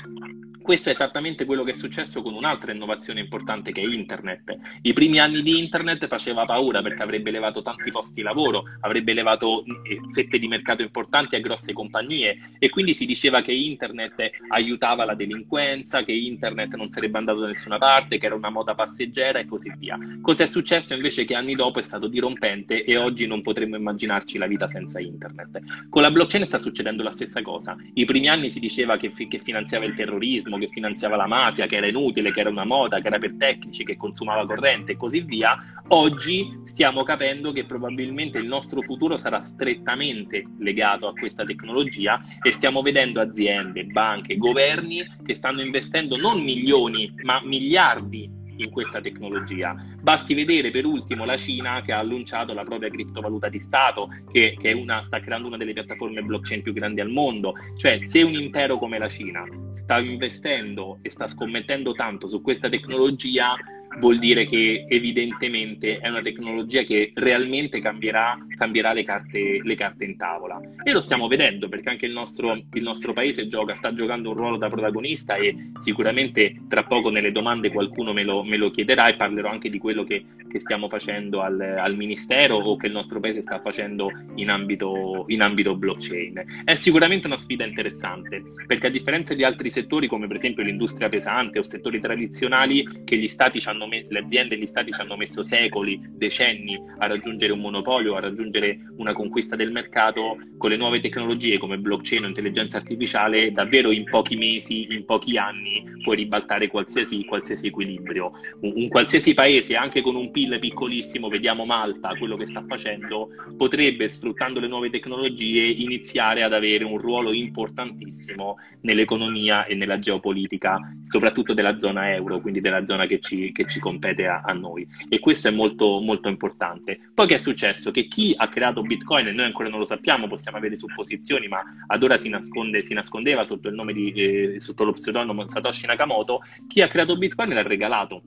questo 0.63 0.89
è 0.89 0.93
esattamente 0.93 1.45
quello 1.45 1.65
che 1.65 1.73
è 1.73 1.75
successo 1.75 2.23
con 2.23 2.35
un'altra 2.35 2.73
innovazione 2.73 3.21
importante 3.21 3.73
che 3.73 3.81
è 3.81 3.85
internet. 3.85 4.57
I 4.83 4.93
primi 4.93 5.19
anni 5.19 5.43
di 5.43 5.59
internet 5.59 6.07
faceva 6.07 6.45
paura 6.45 6.83
perché 6.83 7.03
avrebbe 7.03 7.31
levato 7.31 7.63
tanti 7.63 7.91
posti 7.91 8.17
di 8.17 8.23
lavoro, 8.23 8.65
avrebbe 8.81 9.13
levato 9.13 9.65
eh, 9.65 10.01
fette 10.13 10.39
di 10.39 10.49
mercato 10.49 10.83
importanti 10.83 11.37
a 11.37 11.41
grosse 11.41 11.73
compagnie 11.73 12.53
e 12.59 12.69
quindi 12.69 12.95
si 12.95 13.07
diceva 13.07 13.41
che 13.43 13.53
internet 13.53 14.31
aiutava 14.49 15.05
la 15.05 15.15
delinquenza, 15.15 16.03
che 16.05 16.13
internet 16.13 16.75
non 16.75 16.91
sarebbe 16.91 17.19
andato 17.19 17.41
da 17.41 17.47
nessuna 17.47 17.79
parte, 17.79 18.19
che 18.19 18.27
era 18.27 18.35
una 18.35 18.51
moda 18.51 18.75
passeggera 18.75 19.39
e 19.39 19.47
così 19.47 19.73
via. 19.77 19.99
Cos'è 20.21 20.47
successo 20.47 20.95
invece 20.95 21.25
che 21.25 21.35
anni 21.35 21.55
dopo 21.55 21.79
è 21.79 21.83
stato 21.83 22.07
dirompente 22.07 22.85
e 22.85 22.97
oggi 22.97 23.27
non 23.27 23.43
potremmo 23.43 23.77
immaginarci 23.77 24.39
la 24.39 24.47
vita 24.47 24.69
senza 24.69 25.01
internet. 25.01 25.89
Con 25.89 26.03
la 26.03 26.11
blockchain 26.11 26.45
sta 26.45 26.59
succedendo 26.59 27.03
la 27.03 27.11
stessa 27.11 27.43
cosa. 27.43 27.77
I 27.95 28.05
primi 28.05 28.29
anni 28.29 28.51
si 28.51 28.61
diceva 28.61 28.97
che, 28.97 29.09
che 29.09 29.39
finanziava 29.39 29.85
il 29.85 29.95
terrorismo, 29.95 30.50
terrorismo, 30.51 30.59
che 30.59 30.69
finanziava 30.69 31.17
la 31.17 31.27
mafia, 31.27 31.67
che 31.67 31.77
era 31.77 31.87
inutile, 31.87 32.33
che 32.33 32.41
era 32.41 32.51
una 32.51 32.65
moda, 32.65 33.01
che 33.01 33.07
era 33.07 33.19
per 33.19 33.37
tecnici, 33.37 33.85
che 33.85 33.97
consumava 33.97 34.45
corrente 34.47 34.93
e 34.93 34.97
così 34.97 35.21
via, 35.21 35.57
oggi 35.89 36.61
stiamo 36.65 37.03
capendo 37.05 37.53
che 37.53 37.65
probabilmente 37.65 38.39
il 38.39 38.47
nostro 38.47 38.83
futuro 38.83 39.17
sarà 39.17 39.41
strettamente 39.41 40.45
legato 40.59 41.07
a 41.07 41.13
questa 41.13 41.45
tecnologia 41.45 42.21
e 42.43 42.53
stiamo 42.53 42.83
vedendo 42.83 43.21
aziende, 43.21 43.85
banche, 43.85 44.37
governi 44.37 45.07
che 45.25 45.35
stanno 45.35 45.63
investendo 45.63 46.17
non 46.17 46.43
milioni, 46.43 47.13
ma 47.23 47.41
miliardi 47.45 48.39
in 48.63 48.71
questa 48.71 49.01
tecnologia. 49.01 49.75
Basti 50.01 50.35
vedere 50.35 50.71
per 50.71 50.85
ultimo 50.85 51.25
la 51.25 51.37
Cina 51.37 51.83
che 51.83 51.93
ha 51.93 51.99
annunciato 51.99 52.53
la 52.53 52.65
propria 52.65 52.91
criptovaluta 52.91 53.49
di 53.49 53.59
Stato, 53.59 54.09
che, 54.31 54.57
che 54.59 54.73
una, 54.73 55.03
sta 55.03 55.21
creando 55.21 55.49
una 55.49 55.57
delle 55.57 55.73
piattaforme 55.73 56.23
blockchain 56.23 56.63
più 56.63 56.73
grandi 56.73 57.01
al 57.01 57.11
mondo. 57.11 57.55
Cioè, 57.77 57.99
se 57.99 58.23
un 58.23 58.35
impero 58.35 58.79
come 58.79 58.99
la 58.99 59.09
Cina 59.09 59.45
sta 59.73 59.99
investendo 59.99 60.99
e 61.03 61.11
sta 61.11 61.27
scommettendo 61.27 61.93
tanto 61.93 62.29
su 62.29 62.41
questa 62.41 62.69
tecnologia, 62.69 63.57
vuol 63.99 64.19
dire 64.19 64.47
che 64.47 64.87
evidentemente 64.89 65.99
è 65.99 66.09
una 66.09 66.23
tecnologia 66.23 66.83
che 66.83 67.13
realmente 67.15 67.81
cambierà, 67.81 68.39
cambierà 68.57 68.93
le, 68.93 69.03
carte, 69.03 69.61
le, 69.63 69.75
carte, 69.75 70.05
in 70.05 70.17
tavola. 70.17 70.61
E 70.83 70.93
lo 70.93 71.01
stiamo 71.01 71.27
vedendo 71.27 71.69
perché 71.69 71.91
anche 71.91 72.07
il 72.07 72.13
nostro, 72.13 72.53
il 72.53 72.83
nostro 72.83 73.13
paese 73.13 73.49
gioca, 73.49 73.75
sta 73.75 73.93
giocando 73.93 74.31
un 74.31 74.37
ruolo 74.37 74.57
da 74.57 74.69
protagonista 74.69 75.35
e 75.35 75.73
sicuramente 75.79 76.63
tra 76.69 76.85
poco 76.85 77.11
nelle 77.11 77.33
domande 77.33 77.71
qualcuno 77.71 78.13
me 78.13 78.23
lo, 78.23 78.43
me 78.43 78.57
lo 78.57 78.71
chiederà 78.71 79.09
e 79.09 79.17
parlerò 79.17 79.51
anche 79.51 79.71
di 79.71 79.79
quello 79.79 80.05
che, 80.05 80.25
che 80.49 80.61
stiamo 80.61 80.89
facendo 80.89 81.41
al, 81.41 81.61
al, 81.61 81.97
Ministero 82.01 82.57
o 82.57 82.77
che 82.77 82.87
il 82.87 82.93
nostro 82.93 83.21
paese 83.21 83.43
sta 83.43 83.61
facendo 83.61 84.11
in 84.37 84.49
ambito, 84.49 85.25
in 85.29 85.43
ambito 85.43 85.75
blockchain. 85.75 86.63
È 86.65 86.75
sicuramente 86.75 87.27
una 87.27 87.37
sfida 87.37 87.65
interessante 87.65 88.43
perché 88.67 88.87
a 88.87 88.91
differenza 88.91 89.35
di 89.35 89.45
altri 89.45 89.71
settori 89.71 90.07
come 90.07 90.27
per 90.27 90.37
esempio 90.37 90.63
l'industria 90.63 91.09
pesante 91.09 91.59
o 91.59 91.63
settori 91.63 92.01
tradizionali 92.01 92.87
che 93.05 93.17
gli 93.17 93.29
stati 93.29 93.61
ci 93.61 93.69
hanno 93.69 93.80
me- 93.87 94.05
le 94.09 94.19
aziende 94.19 94.55
e 94.55 94.59
gli 94.59 94.67
stati 94.67 94.93
ci 94.93 95.01
hanno 95.01 95.17
messo 95.17 95.43
secoli, 95.43 96.01
decenni 96.11 96.79
a 96.99 97.07
raggiungere 97.07 97.53
un 97.53 97.61
monopolio, 97.61 98.17
a 98.17 98.21
raggiungere 98.21 98.79
una 98.97 99.13
conquista 99.13 99.57
del 99.57 99.73
mercato, 99.73 100.39
con 100.59 100.71
le 100.71 100.77
nuove 100.77 101.01
tecnologie 101.01 101.59
come 101.59 101.79
blockchain 101.79 102.25
o 102.25 102.27
intelligenza 102.27 102.77
artificiale, 102.77 103.53
davvero 103.53 103.91
in 103.91 104.05
pochi 104.05 104.37
mesi, 104.37 104.87
in 104.91 105.05
pochi 105.05 105.37
anni 105.37 105.83
puoi 106.03 106.17
ribaltare 106.17 106.69
qualsiasi, 106.69 107.25
qualsiasi 107.25 107.69
equilibrio. 107.69 108.33
Un, 108.61 108.73
un 108.75 108.89
qualsiasi 108.89 109.35
paese, 109.35 109.77
anche 109.77 110.01
con 110.01 110.17
un 110.17 110.31
PIL 110.31 110.59
piccolissimo, 110.59 111.29
vediamo 111.29 111.65
Malta, 111.65 112.15
quello 112.17 112.37
che 112.37 112.47
sta 112.47 112.65
facendo, 112.67 113.29
potrebbe, 113.57 114.09
sfruttando 114.09 114.61
le 114.61 114.69
nuove 114.69 114.91
tecnologie, 114.91 115.63
iniziare 115.63 116.43
ad 116.43 116.53
avere 116.53 116.85
un 116.85 116.99
ruolo 116.99 117.33
importantissimo 117.33 118.57
nell'economia 118.83 119.65
e 119.65 119.75
nella 119.75 119.99
geopolitica, 119.99 120.79
soprattutto 121.05 121.55
della 121.55 121.79
zona 121.79 122.15
euro, 122.15 122.41
quindi 122.41 122.61
della 122.61 122.85
zona 122.85 123.07
che 123.07 123.19
ci, 123.19 123.53
che 123.53 123.65
ci 123.71 123.81
compete 123.81 124.27
a, 124.27 124.43
a, 124.45 124.53
noi 124.53 124.87
e 125.09 125.19
questo 125.19 125.49
è 125.49 125.51
molto, 125.51 126.01
molto 126.01 126.29
importante. 126.29 126.99
Poi 127.15 127.27
che 127.27 127.35
è 127.35 127.39
successo? 127.39 127.91
Che 127.91 128.07
chi 128.07 128.35
ha 128.37 128.49
creato 128.49 128.83
Bitcoin, 128.83 129.29
e 129.29 129.33
noi 129.33 129.47
ancora 129.47 129.69
non 129.69 129.79
lo 129.79 129.85
sappiamo, 129.85 130.27
possiamo 130.27 130.59
avere 130.59 130.77
supposizioni, 130.77 131.49
ma 131.49 131.63
ad 131.87 132.03
ora 132.03 132.19
si, 132.19 132.29
nasconde, 132.29 132.83
si 132.83 132.93
nascondeva 132.93 133.45
sotto 133.45 133.69
il 133.69 133.75
nome 133.75 133.93
di, 133.93 134.13
eh, 134.13 134.61
sotto 134.61 134.85
lo 134.85 134.93
pseudonimo 134.93 135.47
Satoshi 135.47 135.87
Nakamoto, 135.87 136.41
chi 136.69 136.83
ha 136.83 136.89
creato 136.89 137.17
Bitcoin 137.17 137.55
l'ha 137.55 137.63
regalato 137.63 138.23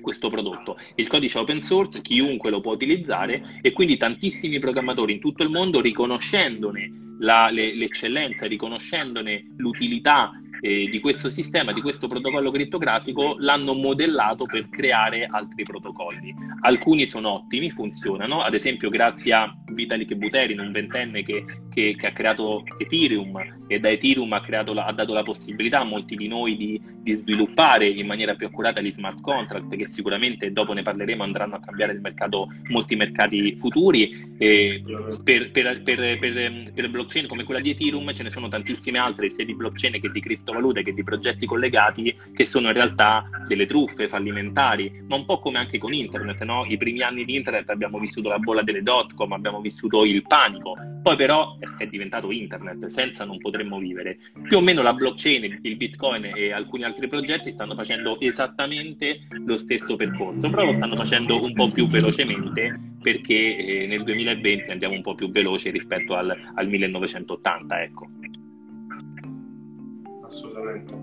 questo 0.00 0.30
prodotto. 0.30 0.78
Il 0.94 1.08
codice 1.08 1.38
open 1.38 1.60
source, 1.60 2.00
chiunque 2.00 2.50
lo 2.50 2.60
può 2.60 2.72
utilizzare 2.72 3.58
e 3.60 3.72
quindi 3.72 3.96
tantissimi 3.96 4.58
programmatori 4.58 5.12
in 5.12 5.20
tutto 5.20 5.42
il 5.42 5.50
mondo 5.50 5.80
riconoscendone 5.80 7.16
la, 7.20 7.50
le, 7.50 7.74
l'eccellenza, 7.74 8.46
riconoscendone 8.46 9.54
l'utilità 9.56 10.32
eh, 10.60 10.88
di 10.90 11.00
questo 11.00 11.28
sistema, 11.28 11.72
di 11.72 11.80
questo 11.80 12.08
protocollo 12.08 12.50
crittografico, 12.50 13.36
l'hanno 13.38 13.74
modellato 13.74 14.44
per 14.44 14.68
creare 14.68 15.26
altri 15.30 15.64
protocolli. 15.64 16.34
Alcuni 16.60 17.06
sono 17.06 17.30
ottimi, 17.30 17.70
funzionano, 17.70 18.42
ad 18.42 18.54
esempio 18.54 18.90
grazie 18.90 19.32
a 19.32 19.54
Vitalik 19.72 20.14
Buterin, 20.14 20.60
un 20.60 20.72
ventenne 20.72 21.22
che, 21.22 21.44
che, 21.70 21.94
che 21.96 22.06
ha 22.06 22.12
creato 22.12 22.64
Ethereum 22.78 23.64
e 23.68 23.78
da 23.78 23.90
Ethereum 23.90 24.32
ha, 24.32 24.42
la, 24.48 24.84
ha, 24.86 24.92
dato 24.92 25.12
la 25.12 25.22
possibilità 25.22 25.80
a 25.80 25.84
molti 25.84 26.16
di 26.16 26.26
noi 26.26 26.56
di, 26.56 26.80
di, 27.00 27.14
sviluppare 27.14 27.86
in 27.86 28.06
maniera 28.06 28.34
più 28.34 28.46
accurata 28.46 28.80
gli 28.80 28.90
smart 28.90 29.20
contract 29.20 29.76
che 29.76 29.86
sicuramente 29.86 30.52
dopo 30.52 30.72
ne 30.72 30.82
parleremo 30.82 31.22
andranno 31.22 31.56
a 31.56 31.60
cambiare 31.60 31.92
il 31.92 32.00
mercato, 32.00 32.48
molti 32.70 32.96
mercati 32.96 33.56
futuri. 33.56 34.36
Eh, 34.38 34.82
per, 35.22 35.50
per, 35.50 35.82
per, 35.82 36.18
per, 36.18 36.90
blockchain 36.90 37.26
come 37.26 37.44
quella 37.44 37.60
di 37.60 37.70
Ethereum 37.70 38.12
ce 38.14 38.22
ne 38.22 38.30
sono 38.30 38.48
tantissime 38.48 38.98
altre, 38.98 39.30
sia 39.30 39.44
di 39.44 39.54
blockchain 39.54 40.00
che 40.00 40.10
di 40.10 40.20
criptovalute 40.48 40.82
che 40.82 40.94
di 40.94 41.04
progetti 41.04 41.46
collegati 41.46 42.14
che 42.32 42.46
sono 42.46 42.68
in 42.68 42.74
realtà 42.74 43.28
delle 43.46 43.66
truffe 43.66 44.08
fallimentari, 44.08 45.04
ma 45.06 45.16
un 45.16 45.24
po' 45.24 45.38
come 45.38 45.58
anche 45.58 45.78
con 45.78 45.92
internet, 45.92 46.42
no? 46.44 46.64
I 46.66 46.76
primi 46.76 47.02
anni 47.02 47.24
di 47.24 47.34
internet 47.34 47.68
abbiamo 47.70 47.98
vissuto 47.98 48.28
la 48.28 48.38
bolla 48.38 48.62
delle 48.62 48.82
dot 48.82 49.14
com, 49.14 49.32
abbiamo 49.32 49.60
vissuto 49.60 50.04
il 50.04 50.22
panico, 50.22 50.76
poi 51.02 51.16
però 51.16 51.56
è, 51.78 51.86
diventato 51.86 52.30
internet, 52.30 52.86
senza 52.86 53.24
non 53.24 53.38
potremmo 53.38 53.78
vivere. 53.78 54.18
Più 54.42 54.58
o 54.58 54.60
meno 54.60 54.82
la 54.82 54.92
blockchain, 54.92 55.60
il 55.62 55.76
bitcoin 55.76 56.32
e 56.34 56.52
alcuni 56.52 56.84
altri 56.84 57.08
progetti 57.08 57.52
stanno 57.52 57.74
facendo 57.74 58.18
esattamente 58.20 59.26
lo 59.44 59.56
stesso 59.56 59.96
percorso, 59.96 60.48
però 60.48 60.64
lo 60.64 60.72
stanno 60.72 60.96
facendo 60.96 61.42
un 61.42 61.52
po' 61.52 61.70
più 61.70 61.88
velocemente 61.88 62.96
perché 63.00 63.56
eh, 63.56 63.86
nel 63.86 64.02
2020 64.02 64.70
andiamo 64.70 64.94
un 64.94 65.02
po' 65.02 65.14
più 65.14 65.30
veloce 65.30 65.70
rispetto 65.70 66.14
al, 66.14 66.36
al 66.54 66.68
1980, 66.68 67.82
ecco 67.82 68.08
assolutamente. 70.28 70.94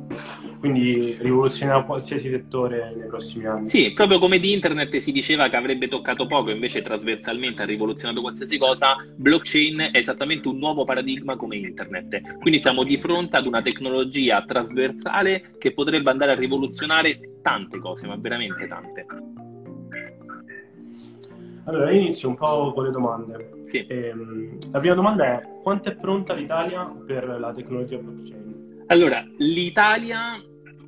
Quindi 0.60 1.18
rivoluzionerà 1.20 1.84
qualsiasi 1.84 2.30
settore 2.30 2.94
nei 2.96 3.08
prossimi 3.08 3.46
anni. 3.46 3.68
Sì, 3.68 3.92
proprio 3.94 4.20
come 4.20 4.40
di 4.40 4.54
internet 4.54 4.96
si 4.98 5.12
diceva 5.12 5.50
che 5.50 5.56
avrebbe 5.56 5.88
toccato 5.88 6.26
poco, 6.26 6.50
invece 6.52 6.82
trasversalmente 6.82 7.62
ha 7.64 7.66
rivoluzionato 7.66 8.22
qualsiasi 8.22 8.58
cosa, 8.58 8.96
blockchain 9.16 9.90
è 9.92 9.98
esattamente 9.98 10.48
un 10.48 10.58
nuovo 10.58 10.84
paradigma 10.84 11.36
come 11.36 11.58
internet. 11.58 12.38
Quindi 12.40 12.60
siamo 12.60 12.84
di 12.84 12.98
fronte 12.98 13.38
ad 13.38 13.46
una 13.46 13.62
tecnologia 13.62 14.42
trasversale 14.44 15.52
che 15.58 15.74
potrebbe 15.74 16.10
andare 16.10 16.32
a 16.32 16.36
rivoluzionare 16.36 17.20
tante 17.42 17.80
cose, 17.80 18.08
ma 18.08 18.16
veramente 18.18 18.66
tante. 18.68 19.06
Allora, 21.68 21.92
inizio 21.92 22.30
un 22.30 22.36
po' 22.36 22.74
con 22.74 22.84
le 22.86 22.92
domande. 22.92 23.50
Sì. 23.66 23.84
Ehm, 23.88 24.60
la 24.72 24.80
prima 24.80 24.94
domanda 24.94 25.26
è: 25.26 25.42
quanto 25.64 25.90
è 25.90 25.96
pronta 25.96 26.34
l'Italia 26.34 26.86
per 27.06 27.28
la 27.40 27.52
tecnologia 27.54 27.98
blockchain? 27.98 28.55
Allora, 28.88 29.26
l'Italia, 29.38 30.40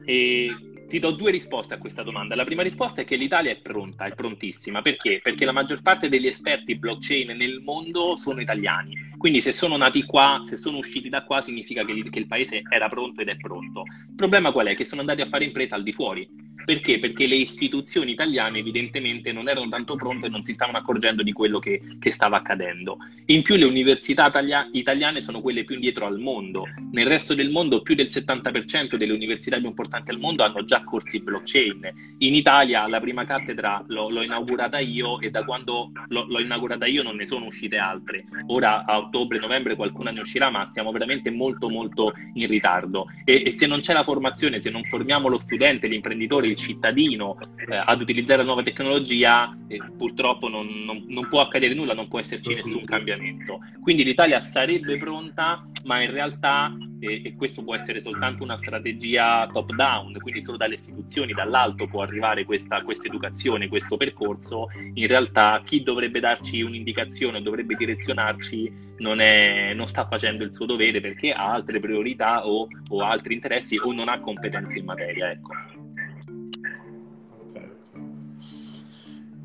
eh, 0.05 0.55
ti 0.87 0.99
do 0.99 1.11
due 1.11 1.31
risposte 1.31 1.73
a 1.73 1.77
questa 1.77 2.01
domanda. 2.01 2.35
La 2.35 2.45
prima 2.45 2.63
risposta 2.63 3.01
è 3.01 3.05
che 3.05 3.17
l'Italia 3.17 3.51
è 3.51 3.57
pronta, 3.57 4.05
è 4.05 4.13
prontissima. 4.13 4.81
Perché? 4.81 5.19
Perché 5.21 5.43
la 5.43 5.51
maggior 5.51 5.81
parte 5.81 6.07
degli 6.07 6.27
esperti 6.27 6.75
blockchain 6.75 7.35
nel 7.35 7.59
mondo 7.59 8.15
sono 8.15 8.39
italiani. 8.39 8.95
Quindi 9.17 9.41
se 9.41 9.51
sono 9.51 9.75
nati 9.75 10.03
qua, 10.03 10.41
se 10.43 10.55
sono 10.55 10.77
usciti 10.77 11.09
da 11.09 11.23
qua, 11.23 11.41
significa 11.41 11.83
che, 11.83 12.09
che 12.09 12.19
il 12.19 12.27
paese 12.27 12.61
era 12.69 12.87
pronto 12.87 13.21
ed 13.21 13.27
è 13.27 13.35
pronto. 13.35 13.83
Il 14.07 14.15
problema 14.15 14.51
qual 14.51 14.67
è? 14.67 14.75
Che 14.75 14.85
sono 14.85 15.01
andati 15.01 15.21
a 15.21 15.25
fare 15.25 15.43
impresa 15.43 15.75
al 15.75 15.83
di 15.83 15.91
fuori 15.91 16.47
perché? 16.67 16.99
Perché 16.99 17.27
le 17.27 17.37
istituzioni 17.37 18.11
italiane 18.11 18.59
evidentemente 18.59 19.31
non 19.31 19.47
erano 19.47 19.69
tanto 19.69 19.95
pronte 19.95 20.25
e 20.25 20.29
non 20.29 20.43
si 20.43 20.51
stavano 20.51 20.77
accorgendo 20.77 21.23
di 21.23 21.31
quello 21.31 21.59
che, 21.59 21.81
che 21.97 22.11
stava 22.11 22.35
accadendo. 22.35 22.97
In 23.27 23.41
più 23.41 23.55
le 23.55 23.63
università 23.63 24.27
italia- 24.27 24.67
italiane 24.73 25.21
sono 25.21 25.39
quelle 25.39 25.63
più 25.63 25.75
indietro 25.75 26.05
al 26.05 26.19
mondo. 26.19 26.65
Nel 26.91 27.07
resto 27.07 27.33
del 27.33 27.51
mondo 27.51 27.81
più 27.81 27.95
del 27.95 28.07
70% 28.07 28.97
delle 28.97 29.13
università 29.13 29.55
più 29.59 29.67
importanti 29.67 30.11
al 30.11 30.19
mondo 30.19 30.43
hanno 30.43 30.65
già 30.65 30.76
corsi 30.83 31.21
blockchain. 31.21 32.15
In 32.19 32.33
Italia 32.33 32.87
la 32.87 32.99
prima 32.99 33.25
cattedra 33.25 33.83
l'ho, 33.87 34.09
l'ho 34.09 34.21
inaugurata 34.23 34.79
io 34.79 35.19
e 35.19 35.29
da 35.29 35.43
quando 35.43 35.91
l'ho, 36.07 36.25
l'ho, 36.27 36.39
inaugurata 36.39 36.85
io 36.85 37.03
non 37.03 37.15
ne 37.15 37.25
sono 37.25 37.45
uscite 37.45 37.77
altre. 37.77 38.25
Ora 38.47 38.85
a 38.85 38.97
ottobre, 38.97 39.39
novembre 39.39 39.75
qualcuna 39.75 40.11
ne 40.11 40.21
uscirà, 40.21 40.49
ma 40.49 40.65
siamo 40.65 40.91
veramente 40.91 41.29
molto 41.29 41.69
molto 41.69 42.13
in 42.33 42.47
ritardo. 42.47 43.07
E, 43.23 43.43
e 43.45 43.51
se 43.51 43.67
non 43.67 43.79
c'è 43.79 43.93
la 43.93 44.03
formazione, 44.03 44.59
se 44.59 44.69
non 44.69 44.83
formiamo 44.83 45.27
lo 45.27 45.37
studente, 45.37 45.87
l'imprenditore, 45.87 46.47
il 46.47 46.55
cittadino 46.55 47.37
eh, 47.67 47.75
ad 47.75 48.01
utilizzare 48.01 48.39
la 48.39 48.45
nuova 48.45 48.63
tecnologia, 48.63 49.55
eh, 49.67 49.81
purtroppo 49.97 50.47
non, 50.47 50.67
non, 50.85 51.03
non, 51.07 51.27
può 51.27 51.41
accadere 51.41 51.73
nulla, 51.73 51.93
non 51.93 52.07
può 52.07 52.19
esserci 52.19 52.53
nessun 52.53 52.83
cambiamento. 52.85 53.59
Quindi 53.81 54.03
l'Italia 54.03 54.41
sarebbe 54.41 54.97
pronta, 54.97 55.65
ma 55.83 56.01
in 56.01 56.11
realtà, 56.11 56.75
eh, 56.99 57.21
e 57.23 57.35
questo 57.35 57.63
può 57.63 57.75
essere 57.75 58.01
soltanto 58.01 58.43
una 58.43 58.57
strategia 58.57 59.47
top 59.51 59.73
down, 59.73 60.17
quindi 60.19 60.41
solo 60.41 60.57
dalle 60.67 60.75
istituzioni, 60.75 61.33
dall'alto 61.33 61.87
può 61.87 62.01
arrivare 62.01 62.45
questa, 62.45 62.83
educazione, 63.03 63.67
questo 63.67 63.97
percorso, 63.97 64.67
in 64.93 65.07
realtà 65.07 65.61
chi 65.63 65.81
dovrebbe 65.81 66.19
darci 66.19 66.61
un'indicazione, 66.61 67.41
dovrebbe 67.41 67.75
direzionarci, 67.75 68.95
non, 68.97 69.19
è, 69.21 69.73
non, 69.73 69.87
sta 69.87 70.05
facendo 70.07 70.43
il 70.43 70.53
suo 70.53 70.65
dovere 70.65 70.99
perché 71.01 71.31
ha 71.31 71.51
altre 71.51 71.79
priorità 71.79 72.45
o, 72.45 72.67
o 72.89 73.01
altri 73.01 73.33
interessi 73.33 73.79
o 73.81 73.91
non 73.91 74.09
ha 74.09 74.19
competenze 74.19 74.79
in 74.79 74.85
materia. 74.85 75.31
Ecco. 75.31 75.86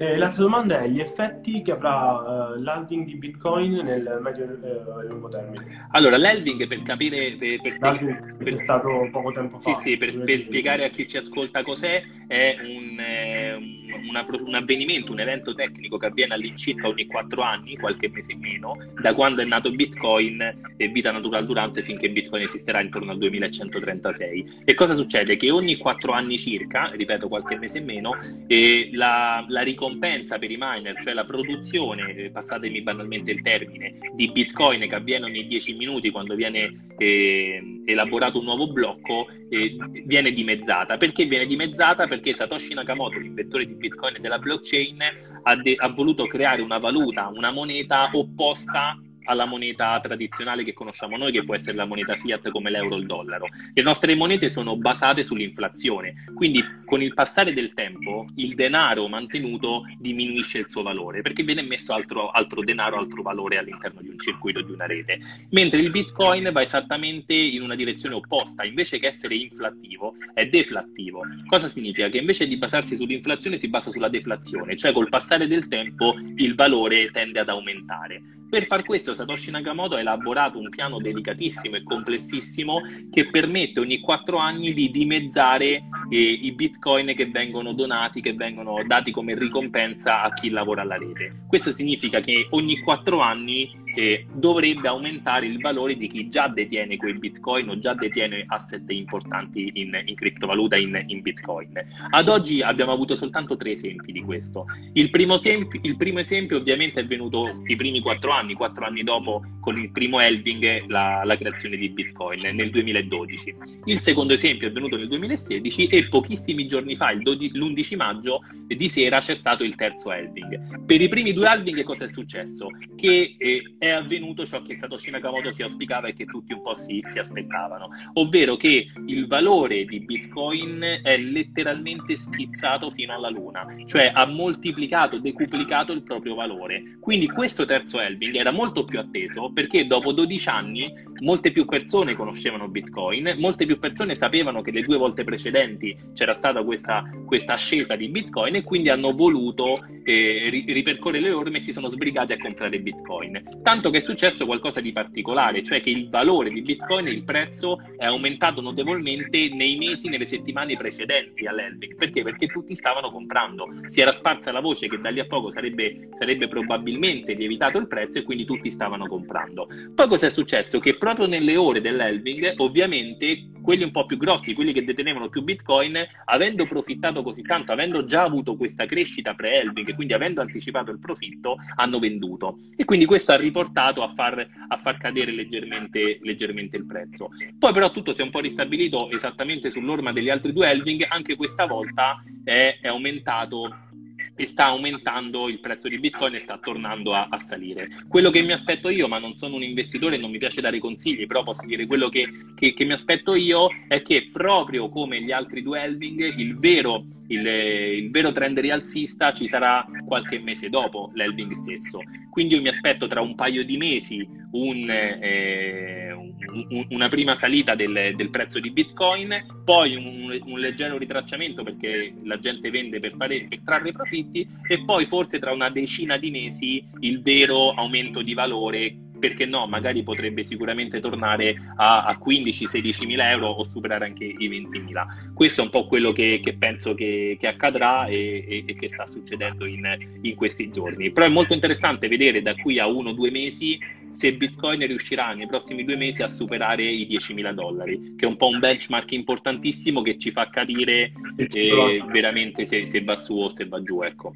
Eh, 0.03 0.17
l'altra 0.17 0.43
domanda 0.43 0.81
è 0.81 0.89
gli 0.89 0.99
effetti 0.99 1.63
che 1.63 1.71
avrà 1.71 2.15
uh, 2.15 2.61
l'halving 2.61 3.05
di 3.05 3.15
Bitcoin 3.15 3.75
nel 3.85 4.19
medio 4.21 4.47
e 4.47 4.49
uh, 4.49 5.07
lungo 5.07 5.29
termine. 5.29 5.87
Allora, 5.93 6.17
l'halving 6.19 6.67
per 6.67 6.83
capire... 6.83 7.37
Per, 7.39 7.61
per 7.61 7.75
spiegare, 7.75 8.35
per, 8.37 8.53
è 8.53 8.57
stato 8.57 9.09
poco 9.13 9.31
tempo 9.31 9.61
fa. 9.61 9.73
Sì, 9.75 9.81
sì, 9.81 9.97
per, 9.97 10.25
per 10.25 10.41
spiegare 10.41 10.87
a 10.87 10.89
chi 10.89 11.07
ci 11.07 11.19
ascolta 11.19 11.63
cos'è, 11.63 12.03
è 12.27 12.57
un, 12.63 12.99
eh, 12.99 13.83
una, 14.09 14.25
un 14.29 14.55
avvenimento, 14.55 15.13
un 15.13 15.21
evento 15.21 15.55
tecnico 15.55 15.99
che 15.99 16.07
avviene 16.07 16.35
all'incirca 16.35 16.89
ogni 16.89 17.07
quattro 17.07 17.43
anni, 17.43 17.77
qualche 17.77 18.09
mese 18.09 18.33
in 18.33 18.41
meno, 18.41 18.75
da 19.01 19.15
quando 19.15 19.43
è 19.43 19.45
nato 19.45 19.71
Bitcoin 19.71 20.73
e 20.79 20.89
vita 20.89 21.13
natural 21.13 21.45
durante 21.45 21.83
finché 21.83 22.09
Bitcoin 22.09 22.43
esisterà 22.43 22.81
intorno 22.81 23.11
al 23.13 23.19
2136. 23.19 24.63
E 24.65 24.75
cosa 24.75 24.95
succede? 24.95 25.37
Che 25.37 25.51
ogni 25.51 25.77
quattro 25.77 26.13
anni 26.13 26.39
circa, 26.39 26.91
ripeto 26.95 27.29
qualche 27.29 27.59
mese 27.59 27.79
in 27.79 27.85
meno, 27.85 28.17
eh, 28.47 28.89
la, 28.95 29.45
la, 29.47 29.61
ricompensa 29.61 29.92
per 29.99 30.51
i 30.51 30.57
miner, 30.59 31.01
cioè 31.03 31.15
la 31.15 31.25
produzione, 31.25 32.15
eh, 32.15 32.31
passatemi 32.31 32.83
banalmente 32.83 33.31
il 33.31 33.41
termine, 33.43 33.99
di 34.15 34.31
Bitcoin 34.31 34.89
che 34.89 34.95
avviene 34.95 35.27
ogni 35.27 35.47
10 35.47 35.77
minuti 35.77 36.11
quando 36.11 36.35
viene 36.35 36.93
eh, 36.99 37.83
elaborato 37.85 38.39
un 38.39 38.45
nuovo 38.45 38.73
blocco, 38.73 39.27
eh, 39.49 39.77
viene 40.05 40.33
dimezzata. 40.33 40.97
Perché 40.97 41.25
viene 41.25 41.47
dimezzata? 41.47 42.07
Perché 42.07 42.35
Satoshi 42.35 42.75
Nakamoto, 42.75 43.19
l'inventore 43.19 43.67
di 43.67 43.75
Bitcoin 43.75 44.17
e 44.17 44.21
della 44.21 44.39
blockchain, 44.39 44.99
ha, 45.43 45.57
de- 45.57 45.77
ha 45.79 45.89
voluto 45.89 46.27
creare 46.27 46.63
una 46.63 46.79
valuta, 46.79 47.29
una 47.29 47.51
moneta 47.51 48.09
opposta 48.13 48.97
alla 49.25 49.45
moneta 49.45 49.99
tradizionale 50.01 50.65
che 50.65 50.73
conosciamo 50.73 51.17
noi, 51.17 51.33
che 51.33 51.45
può 51.45 51.55
essere 51.55 51.77
la 51.77 51.85
moneta 51.85 52.17
fiat 52.17 52.51
come 52.51 52.71
l'euro 52.71 52.97
o 52.97 52.99
il 52.99 53.07
dollaro. 53.07 53.47
Le 53.73 53.83
nostre 53.83 54.15
monete 54.15 54.49
sono 54.49 54.77
basate 54.77 55.23
sull'inflazione, 55.23 56.25
quindi 56.35 56.63
con 56.85 57.03
il 57.03 57.15
passare 57.15 57.53
del 57.53 57.75
tempo 57.75 58.27
il 58.37 58.55
denaro 58.55 59.09
mantenuto 59.09 59.85
diminuisce 59.99 60.59
il 60.59 60.69
suo 60.69 60.83
valore 60.83 61.23
perché 61.23 61.43
viene 61.43 61.63
messo 61.63 61.93
altro, 61.93 62.31
altro 62.31 62.63
denaro, 62.63 62.99
altro 62.99 63.23
valore 63.23 63.59
all'interno 63.59 64.01
di 64.01 64.09
un 64.09 64.19
circuito, 64.19 64.61
di 64.61 64.73
una 64.73 64.87
rete, 64.87 65.19
mentre 65.51 65.81
il 65.81 65.91
bitcoin 65.91 66.51
va 66.53 66.63
esattamente 66.63 67.35
in 67.35 67.63
una 67.63 67.75
direzione 67.75 68.15
opposta, 68.15 68.65
invece 68.65 68.99
che 68.99 69.07
essere 69.07 69.35
inflattivo 69.35 70.15
è 70.35 70.47
deflattivo. 70.47 71.23
Cosa 71.47 71.69
significa? 71.69 72.09
Che 72.09 72.19
invece 72.19 72.47
di 72.47 72.57
basarsi 72.57 72.97
sull'inflazione 72.97 73.57
si 73.57 73.69
basa 73.69 73.91
sulla 73.91 74.09
deflazione, 74.09 74.77
cioè 74.77 74.93
col 74.93 75.09
passare 75.09 75.47
del 75.47 75.69
tempo 75.69 76.15
il 76.37 76.55
valore 76.55 77.11
tende 77.11 77.41
ad 77.41 77.49
aumentare. 77.49 78.21
Per 78.53 78.67
far 78.67 78.85
questo 78.85 79.12
Satoshi 79.15 79.51
Nakamoto 79.51 79.97
ha 79.97 80.01
elaborato 80.01 80.59
un 80.59 80.69
piano 80.69 80.99
delicatissimo 80.99 81.77
e 81.77 81.83
complessissimo 81.83 82.81
che 83.11 83.29
permette 83.29 83.81
ogni 83.81 84.01
quattro 84.01 84.39
anni 84.39 84.73
di 84.73 84.91
dimezzare 84.91 85.83
eh, 86.11 86.19
i 86.19 86.53
bitcoin 86.53 87.15
che 87.15 87.27
vengono 87.27 87.73
donati, 87.73 88.21
che 88.21 88.33
vengono 88.35 88.83
dati 88.87 89.11
come 89.11 89.35
ricompensa 89.35 90.23
a 90.23 90.33
chi 90.33 90.51
lavora 90.51 90.83
alla 90.83 90.97
rete. 90.97 91.45
Questo 91.47 91.73
significa 91.73 92.21
che 92.21 92.47
ogni 92.51 92.81
quattro 92.81 93.21
anni 93.21 93.71
eh, 93.95 94.27
dovrebbe 94.33 94.89
aumentare 94.89 95.47
il 95.47 95.61
valore 95.61 95.97
di 95.97 96.07
chi 96.07 96.29
già 96.29 96.49
detiene 96.49 96.97
quei 96.97 97.15
bitcoin 97.19 97.69
o 97.69 97.79
già 97.79 97.95
detiene 97.95 98.45
asset 98.47 98.89
importanti 98.91 99.71
in, 99.75 100.01
in 100.05 100.15
criptovaluta, 100.15 100.77
in, 100.77 101.03
in, 101.07 101.21
bitcoin. 101.21 101.73
Ad 102.11 102.29
oggi 102.29 102.63
abbiamo 102.63 102.93
avuto 102.93 103.15
soltanto 103.15 103.57
tre 103.57 103.73
esempi 103.73 104.13
di 104.13 104.23
questo. 104.23 104.67
Il 104.95 105.11
primo, 105.11 105.35
esempio, 105.35 105.81
il 105.83 105.97
primo 105.97 106.21
esempio 106.21 106.59
ovviamente 106.59 107.01
è 107.01 107.07
venuto 107.07 107.63
i 107.67 107.77
primi 107.77 108.01
quattro 108.01 108.33
anni 108.33 108.55
quattro 108.55 108.85
anni 108.85 109.03
dopo, 109.03 109.43
con 109.61 109.79
il 109.79 109.91
primo 109.91 110.19
halving, 110.19 110.87
la, 110.89 111.23
la 111.25 111.37
creazione 111.37 111.77
di 111.77 111.89
Bitcoin 111.89 112.41
nel 112.55 112.71
2012. 112.71 113.55
Il 113.87 114.01
secondo 114.03 114.33
esempio 114.33 114.69
è 114.69 114.73
venuto 114.73 114.97
nel 114.97 115.09
2016 115.09 115.87
e 115.87 116.09
pochissimi 116.09 116.67
giorni 116.67 116.97
fa, 116.97 117.13
l'11 117.13 117.97
maggio, 117.97 118.41
di 118.67 118.89
sera 118.89 119.21
c'è 119.21 119.35
stato 119.35 119.65
il 119.65 119.75
terzo 119.75 120.11
halving. 120.11 120.85
Per 120.85 121.01
i 121.01 121.09
primi 121.09 121.33
due 121.33 121.47
halving 121.47 121.83
cosa 121.83 122.05
è 122.05 122.09
successo? 122.09 122.69
Che 122.97 123.35
eh, 123.37 123.75
è 123.83 123.91
avvenuto 123.91 124.47
ciò 124.47 124.63
che 124.63 124.77
Satoshi 124.77 125.11
Nakamoto 125.11 125.51
si 125.51 125.65
auspicava 125.65 126.07
e 126.07 126.15
che 126.15 126.25
tutti 126.25 126.53
un 126.53 126.63
po' 126.63 126.77
si, 126.77 127.01
si 127.03 127.19
aspettavano, 127.19 127.89
ovvero 128.13 128.55
che 128.55 128.87
il 129.07 129.27
valore 129.27 129.85
di 129.87 129.99
Bitcoin 129.99 131.01
è 131.03 131.17
letteralmente 131.19 132.17
schizzato 132.17 132.91
fino 132.91 133.13
alla 133.13 133.29
luna, 133.29 133.67
cioè 133.85 134.13
ha 134.15 134.25
moltiplicato, 134.25 135.19
decuplicato 135.19 135.91
il 135.91 136.05
proprio 136.05 136.37
valore. 136.37 136.97
Quindi 137.01 137.27
questo 137.27 137.65
terzo 137.65 137.99
quindi 138.17 138.39
era 138.39 138.53
molto 138.53 138.85
più 138.85 139.01
atteso 139.01 139.51
perché 139.53 139.85
dopo 139.85 140.13
12 140.13 140.49
anni 140.49 140.93
molte 141.23 141.51
più 141.51 141.65
persone 141.65 142.15
conoscevano 142.15 142.69
Bitcoin, 142.69 143.35
molte 143.39 143.67
più 143.67 143.81
persone 143.81 144.15
sapevano 144.15 144.63
che 144.63 144.71
le 144.71 144.83
due 144.83 144.97
volte 144.97 145.25
precedenti 145.25 145.97
c'era 146.15 146.35
stata 146.35 146.63
questa, 146.63 147.03
questa 147.27 147.55
ascesa 147.55 147.97
di 147.97 148.09
Bitcoin 148.09 148.55
e 148.55 148.63
quindi 148.63 148.91
hanno 148.91 149.13
voluto 149.13 149.79
eh, 150.05 150.49
ripercorrere 150.67 151.21
le 151.21 151.33
orme 151.33 151.57
e 151.59 151.61
si 151.61 151.73
sono 151.73 151.89
sbrigati 151.89 152.33
a 152.33 152.39
comprare 152.39 152.79
Bitcoin. 152.81 153.61
Tanto 153.73 153.89
che 153.89 153.97
è 153.97 154.01
successo 154.01 154.45
qualcosa 154.45 154.83
di 154.83 154.93
particolare, 154.93 155.63
cioè 155.63 155.81
che 155.81 155.89
il 155.89 156.11
valore 156.11 156.51
di 156.51 156.61
Bitcoin, 156.61 157.07
il 157.07 157.25
prezzo 157.25 157.81
è 157.97 158.05
aumentato 158.05 158.61
notevolmente 158.61 159.49
nei 159.49 159.79
mesi, 159.79 160.11
nelle 160.11 160.27
settimane 160.27 160.77
precedenti 160.77 161.47
all'Elvic. 161.47 161.95
Perché? 161.95 162.23
Perché 162.23 162.49
tutti 162.49 162.75
stavano 162.75 163.11
comprando. 163.11 163.69
Si 163.87 164.03
era 164.03 164.13
sparsa 164.13 164.53
la 164.53 164.61
voce 164.61 164.89
che 164.89 165.01
da 165.01 165.09
lì 165.09 165.21
a 165.21 165.25
poco 165.25 165.51
sarebbe, 165.51 166.11
sarebbe 166.13 166.49
probabilmente 166.49 167.33
lievitato 167.33 167.79
il 167.79 167.87
prezzo 167.87 168.19
e 168.19 168.25
quindi 168.25 168.45
tutti 168.45 168.71
stavano 168.71 169.07
comprando. 169.07 169.67
Poi 169.95 170.07
cosa 170.07 170.27
è 170.27 170.31
successo? 170.31 170.79
Che 170.79 170.99
proprio 170.99 171.25
nelle 171.25 171.57
ore 171.57 171.81
dell'Elving, 171.81 172.53
ovviamente 172.59 173.49
quelli 173.63 173.85
un 173.85 173.91
po' 173.91 174.05
più 174.05 174.19
grossi, 174.19 174.53
quelli 174.53 174.75
che 174.75 174.85
detenevano 174.85 175.31
più 175.31 175.41
Bitcoin, 175.43 175.97
avendo 176.27 176.67
profittato 176.67 177.23
così 177.23 177.41
tanto, 177.41 177.73
avendo 177.73 178.05
già 178.05 178.25
avuto 178.25 178.57
questa 178.57 178.85
crescita 178.85 179.35
pre-Elving, 179.35 179.95
quindi 179.95 180.13
avendo 180.13 180.43
anticipato 180.43 180.91
il 180.91 180.99
profitto, 180.99 181.57
hanno 181.77 181.99
venduto. 181.99 182.59
E 182.77 182.85
quindi 182.85 183.07
questo 183.07 183.33
ha 183.33 183.37
riportato 183.37 183.61
a 184.03 184.09
far, 184.09 184.47
a 184.69 184.77
far 184.77 184.99
cadere 184.99 185.33
leggermente, 185.33 186.19
leggermente, 186.23 186.77
il 186.77 186.87
prezzo. 186.87 187.31
Poi 187.59 187.73
però 187.73 187.91
tutto 187.91 188.13
si 188.13 188.21
è 188.21 188.25
un 188.25 188.31
po' 188.31 188.41
ristabilito 188.41 189.11
esattamente 189.11 189.71
sull'orma 189.71 190.13
degli 190.13 190.31
altri 190.31 190.53
due 190.53 190.69
Elving, 190.71 191.07
anche 191.09 191.37
questa 191.37 191.67
volta 191.67 192.23
è, 192.45 192.79
è 192.81 192.89
aumentato 192.89 193.91
e 194.35 194.47
sta 194.47 194.67
aumentando 194.67 195.49
il 195.49 195.61
prezzo 195.61 195.89
di 195.89 195.99
Bitcoin 195.99 196.35
e 196.35 196.41
sta 196.41 196.59
tornando 196.59 197.15
a, 197.15 197.27
a, 197.29 197.39
salire. 197.39 197.89
Quello 198.09 198.31
che 198.31 198.43
mi 198.43 198.53
aspetto 198.53 198.89
io, 198.89 199.09
ma 199.09 199.19
non 199.19 199.35
sono 199.35 199.57
un 199.57 199.63
investitore 199.63 200.17
e 200.17 200.19
non 200.19 200.31
mi 200.31 200.39
piace 200.39 200.61
dare 200.61 200.79
consigli, 200.79 201.27
però 201.27 201.43
posso 201.43 201.67
dire 201.67 201.87
quello 201.87 202.09
che, 202.09 202.29
che, 202.55 202.73
che 202.73 202.85
mi 202.85 202.93
aspetto 202.93 203.35
io 203.35 203.69
è 203.89 204.03
che 204.03 204.31
proprio 204.33 204.89
come 204.89 205.21
gli 205.21 205.33
altri 205.33 205.63
due 205.63 205.83
Elving, 205.83 206.39
il 206.39 206.57
vero 206.57 207.05
il, 207.33 207.47
il, 207.47 208.11
vero 208.11 208.33
trend 208.33 208.59
rialzista 208.59 209.33
ci 209.33 209.47
sarà 209.47 209.85
qualche 210.07 210.39
mese 210.39 210.69
dopo 210.69 211.11
l'Elving 211.15 211.53
stesso. 211.53 212.01
Quindi 212.31 212.55
io 212.55 212.63
mi 212.63 212.69
aspetto 212.69 213.07
tra 213.07 213.21
un 213.21 213.35
paio 213.35 213.65
di 213.65 213.77
mesi 213.77 214.27
un, 214.53 214.89
eh, 214.89 216.13
un, 216.13 216.87
una 216.91 217.09
prima 217.09 217.35
salita 217.35 217.75
del, 217.75 218.13
del, 218.15 218.31
prezzo 218.31 218.61
di 218.61 218.71
Bitcoin, 218.71 219.63
poi 219.65 219.95
un, 219.95 220.41
un, 220.45 220.59
leggero 220.59 220.99
ritracciamento 220.99 221.63
perché 221.63 222.15
la 222.25 222.39
gente 222.39 222.71
vende 222.71 223.01
per, 223.01 223.15
fare, 223.17 223.47
per 223.49 223.61
trarre 223.65 223.93
profitti 223.93 224.47
e 224.69 224.85
poi 224.85 225.05
forse 225.05 225.39
tra 225.39 225.53
una 225.53 225.71
decina 225.71 226.17
di 226.17 226.31
mesi 226.31 226.85
il 227.01 227.23
vero 227.23 227.73
aumento 227.73 228.23
di 228.23 228.35
valore 228.35 229.02
perché 229.23 229.47
no, 229.47 229.69
magari 229.69 230.03
potrebbe 230.03 230.43
sicuramente 230.43 230.99
tornare 230.99 231.55
a, 231.77 232.07
a 232.07 232.19
15-16 232.21 233.07
mila 233.07 233.31
euro 233.31 233.51
o 233.51 233.63
superare 233.63 234.07
anche 234.07 234.25
i 234.25 234.49
20 234.49 234.81
mila. 234.81 235.07
Questo 235.33 235.61
è 235.61 235.65
un 235.65 235.71
po' 235.71 235.87
quello 235.87 236.11
che, 236.11 236.41
che 236.43 236.55
penso 236.55 236.95
che, 236.95 237.37
che 237.39 237.47
accadrà 237.47 238.07
e, 238.07 238.45
e, 238.49 238.65
e, 238.67 238.75
che 238.75 238.89
sta 238.89 239.07
succedendo 239.07 239.65
in, 239.65 239.85
in, 240.23 240.35
questi 240.35 240.73
giorni. 240.73 241.13
Però 241.13 241.25
è 241.25 241.29
molto 241.29 241.55
interessante 241.55 242.09
vedere 242.09 242.43
da 242.43 242.57
qui 242.57 242.81
a 242.81 242.89
uno 242.89 243.11
o 243.11 243.13
due 243.13 243.31
mesi 243.31 243.79
se 244.09 244.35
Bitcoin 244.35 244.85
riuscirà 244.89 245.33
nei 245.35 245.47
prossimi 245.47 245.85
due 245.85 245.95
mesi 245.95 246.25
a 246.25 246.29
superare 246.29 246.83
i 246.83 247.07
10 247.07 247.35
mila 247.35 247.53
dollari, 247.53 248.17
che 248.17 248.27
è 248.27 248.29
un 248.29 248.37
po' 248.37 248.49
un 248.49 248.59
benchmark 248.59 249.13
importantissimo 249.13 250.03
che 250.03 250.19
ci 250.19 250.33
fa 250.33 250.49
capire 250.49 251.13
eh, 251.37 252.05
veramente 252.11 252.65
se, 252.65 252.87
se 252.87 253.05
va 253.05 253.17
su 253.17 253.35
o 253.35 253.49
se 253.49 253.69
va 253.69 253.81
giù. 253.85 254.03
Ecco. 254.03 254.33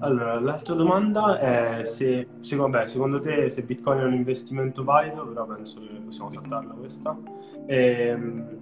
Allora, 0.00 0.38
l'altra 0.38 0.74
domanda 0.74 1.38
è 1.40 1.84
se, 1.84 2.28
se 2.40 2.54
vabbè, 2.56 2.86
secondo 2.86 3.18
te 3.18 3.50
se 3.50 3.62
Bitcoin 3.62 3.98
è 3.98 4.04
un 4.04 4.14
investimento 4.14 4.84
valido, 4.84 5.26
però 5.26 5.44
penso 5.46 5.80
che 5.80 6.00
possiamo 6.04 6.30
saltarla 6.30 6.74
questa. 6.74 7.18
Ehm, 7.66 8.58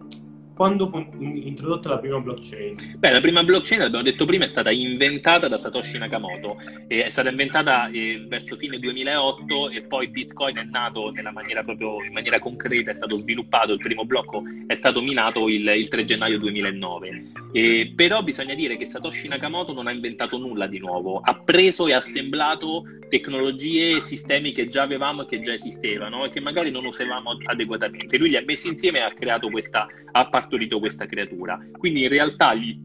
quando 0.57 0.88
fu 0.88 1.07
introdotta 1.21 1.90
la 1.90 1.99
prima 1.99 2.19
blockchain? 2.19 2.95
Beh, 2.97 3.12
la 3.12 3.21
prima 3.21 3.45
blockchain, 3.45 3.83
abbiamo 3.83 4.03
detto 4.03 4.25
prima, 4.25 4.45
è 4.45 4.49
stata 4.49 4.71
inventata 4.71 5.49
da 5.49 5.59
Satoshi 5.59 5.99
Nakamoto. 5.99 6.57
è 6.88 7.11
stata 7.11 7.29
inventata 7.29 7.88
eh, 7.90 8.25
verso 8.27 8.57
fine 8.57 8.79
2008 8.79 9.69
e 9.69 9.83
poi 9.83 10.09
Bitcoin 10.09 10.57
è 10.57 10.64
nato 10.64 11.12
maniera 11.31 11.62
proprio 11.62 12.03
in 12.03 12.12
maniera 12.14 12.38
concreta, 12.38 12.90
è 12.90 12.95
stato 12.95 13.16
sviluppato, 13.16 13.75
il 13.75 13.81
primo 13.81 14.07
blocco 14.07 14.42
è 14.66 14.75
stato 14.75 15.03
minato 15.03 15.47
il, 15.49 15.66
il 15.66 15.88
3 15.88 16.05
gennaio 16.05 16.38
2009. 16.38 17.23
E, 17.53 17.92
però 17.95 18.23
bisogna 18.23 18.55
dire 18.55 18.79
che 18.79 18.87
Satoshi 18.87 19.29
Nakamoto 19.29 19.75
non 19.75 19.88
ha 19.88 19.92
inventato 19.92 20.38
nulla 20.38 20.66
di 20.66 20.79
nuovo, 20.79 21.21
ha 21.23 21.35
preso 21.35 21.87
e 21.87 21.92
assemblato 21.92 22.85
tecnologie 23.09 24.01
sistemi 24.01 24.53
che 24.53 24.69
già 24.69 24.83
avevamo 24.83 25.23
e 25.23 25.27
che 25.27 25.40
già 25.40 25.53
esistevano 25.53 26.25
e 26.25 26.31
che 26.31 26.40
magari 26.40 26.71
non 26.71 26.85
usavamo 26.85 27.37
adeguatamente. 27.45 28.16
Lui 28.16 28.31
li 28.31 28.37
ha 28.37 28.42
messi 28.45 28.69
insieme 28.69 28.99
e 28.99 29.03
ha 29.03 29.12
creato 29.12 29.49
questa, 29.49 29.87
ha 30.12 30.29
partorito 30.47 30.79
questa 30.79 31.07
creatura. 31.07 31.59
Quindi 31.77 32.03
in 32.03 32.09
realtà 32.09 32.55
gli, 32.55 32.79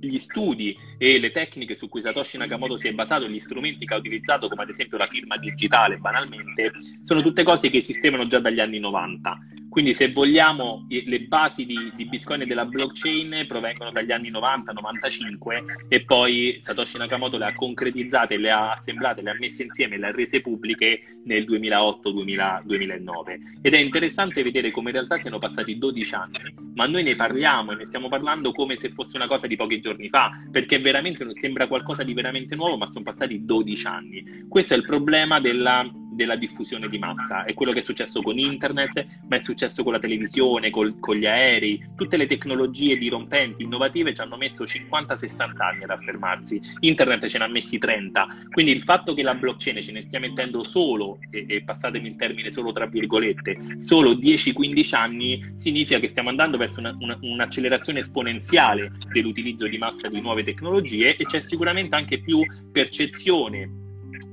gli 0.00 0.18
studi 0.18 0.74
e 1.02 1.18
le 1.18 1.32
tecniche 1.32 1.74
su 1.74 1.88
cui 1.88 2.00
Satoshi 2.00 2.38
Nakamoto 2.38 2.76
si 2.76 2.86
è 2.86 2.92
basato, 2.92 3.26
gli 3.26 3.40
strumenti 3.40 3.84
che 3.84 3.94
ha 3.94 3.96
utilizzato, 3.96 4.48
come 4.48 4.62
ad 4.62 4.68
esempio 4.68 4.98
la 4.98 5.08
firma 5.08 5.36
digitale, 5.36 5.96
banalmente, 5.96 6.70
sono 7.02 7.22
tutte 7.22 7.42
cose 7.42 7.68
che 7.70 7.78
esistevano 7.78 8.28
già 8.28 8.38
dagli 8.38 8.60
anni 8.60 8.78
90. 8.78 9.36
Quindi 9.68 9.94
se 9.94 10.12
vogliamo 10.12 10.86
le 10.88 11.20
basi 11.22 11.64
di, 11.64 11.90
di, 11.94 12.04
Bitcoin 12.04 12.42
e 12.42 12.46
della 12.46 12.66
blockchain 12.66 13.46
provengono 13.48 13.90
dagli 13.90 14.12
anni 14.12 14.30
90-95 14.30 15.88
e 15.88 16.04
poi 16.04 16.56
Satoshi 16.58 16.98
Nakamoto 16.98 17.38
le 17.38 17.46
ha 17.46 17.54
concretizzate, 17.54 18.36
le 18.36 18.50
ha 18.50 18.72
assemblate, 18.72 19.22
le 19.22 19.30
ha 19.30 19.36
messe 19.40 19.62
insieme, 19.62 19.96
le 19.96 20.08
ha 20.08 20.10
rese 20.10 20.42
pubbliche 20.42 21.00
nel 21.24 21.44
2008-2009. 21.44 23.60
Ed 23.62 23.72
è 23.72 23.78
interessante 23.78 24.42
vedere 24.42 24.70
come 24.70 24.90
in 24.90 24.96
realtà 24.96 25.16
siano 25.16 25.38
passati 25.38 25.78
12 25.78 26.14
anni, 26.14 26.54
ma 26.74 26.86
noi 26.86 27.02
ne 27.02 27.14
parliamo 27.14 27.72
e 27.72 27.76
ne 27.76 27.86
stiamo 27.86 28.10
parlando 28.10 28.52
come 28.52 28.76
se 28.76 28.90
fosse 28.90 29.16
una 29.16 29.26
cosa 29.26 29.46
di 29.46 29.56
pochi 29.56 29.80
giorni 29.80 30.10
fa, 30.10 30.32
perché 30.50 30.80
veramente 30.80 30.90
sembra 31.30 31.66
qualcosa 31.66 32.02
di 32.02 32.12
veramente 32.12 32.54
nuovo, 32.54 32.76
ma 32.76 32.86
sono 32.86 33.04
passati 33.04 33.44
12 33.44 33.86
anni. 33.86 34.24
Questo 34.48 34.74
è 34.74 34.76
il 34.76 34.84
problema 34.84 35.40
della 35.40 35.88
della 36.12 36.36
diffusione 36.36 36.88
di 36.88 36.98
massa. 36.98 37.44
È 37.44 37.54
quello 37.54 37.72
che 37.72 37.78
è 37.78 37.82
successo 37.82 38.22
con 38.22 38.38
internet, 38.38 39.06
ma 39.28 39.36
è 39.36 39.38
successo 39.38 39.82
con 39.82 39.92
la 39.92 39.98
televisione, 39.98 40.70
col, 40.70 40.98
con 40.98 41.16
gli 41.16 41.26
aerei. 41.26 41.82
Tutte 41.96 42.16
le 42.16 42.26
tecnologie 42.26 42.96
dirompenti, 42.96 43.62
innovative 43.62 44.14
ci 44.14 44.20
hanno 44.20 44.36
messo 44.36 44.64
50-60 44.64 45.62
anni 45.62 45.84
ad 45.84 45.90
affermarsi. 45.90 46.60
Internet 46.80 47.26
ce 47.26 47.38
ne 47.38 47.44
ha 47.44 47.48
messi 47.48 47.78
30. 47.78 48.26
Quindi 48.50 48.72
il 48.72 48.82
fatto 48.82 49.14
che 49.14 49.22
la 49.22 49.34
blockchain 49.34 49.80
ce 49.80 49.92
ne 49.92 50.02
stia 50.02 50.20
mettendo 50.20 50.62
solo, 50.62 51.18
e, 51.30 51.44
e 51.48 51.62
passatemi 51.62 52.08
il 52.08 52.16
termine 52.16 52.50
solo 52.50 52.72
tra 52.72 52.86
virgolette, 52.86 53.76
solo 53.78 54.12
10-15 54.12 54.94
anni, 54.94 55.54
significa 55.56 55.98
che 55.98 56.08
stiamo 56.08 56.28
andando 56.28 56.56
verso 56.56 56.80
una, 56.80 56.94
una, 56.98 57.18
un'accelerazione 57.20 58.00
esponenziale 58.00 58.92
dell'utilizzo 59.12 59.66
di 59.66 59.78
massa 59.78 60.08
di 60.08 60.20
nuove 60.20 60.42
tecnologie 60.42 61.16
e 61.16 61.24
c'è 61.24 61.40
sicuramente 61.40 61.96
anche 61.96 62.20
più 62.20 62.40
percezione 62.70 63.90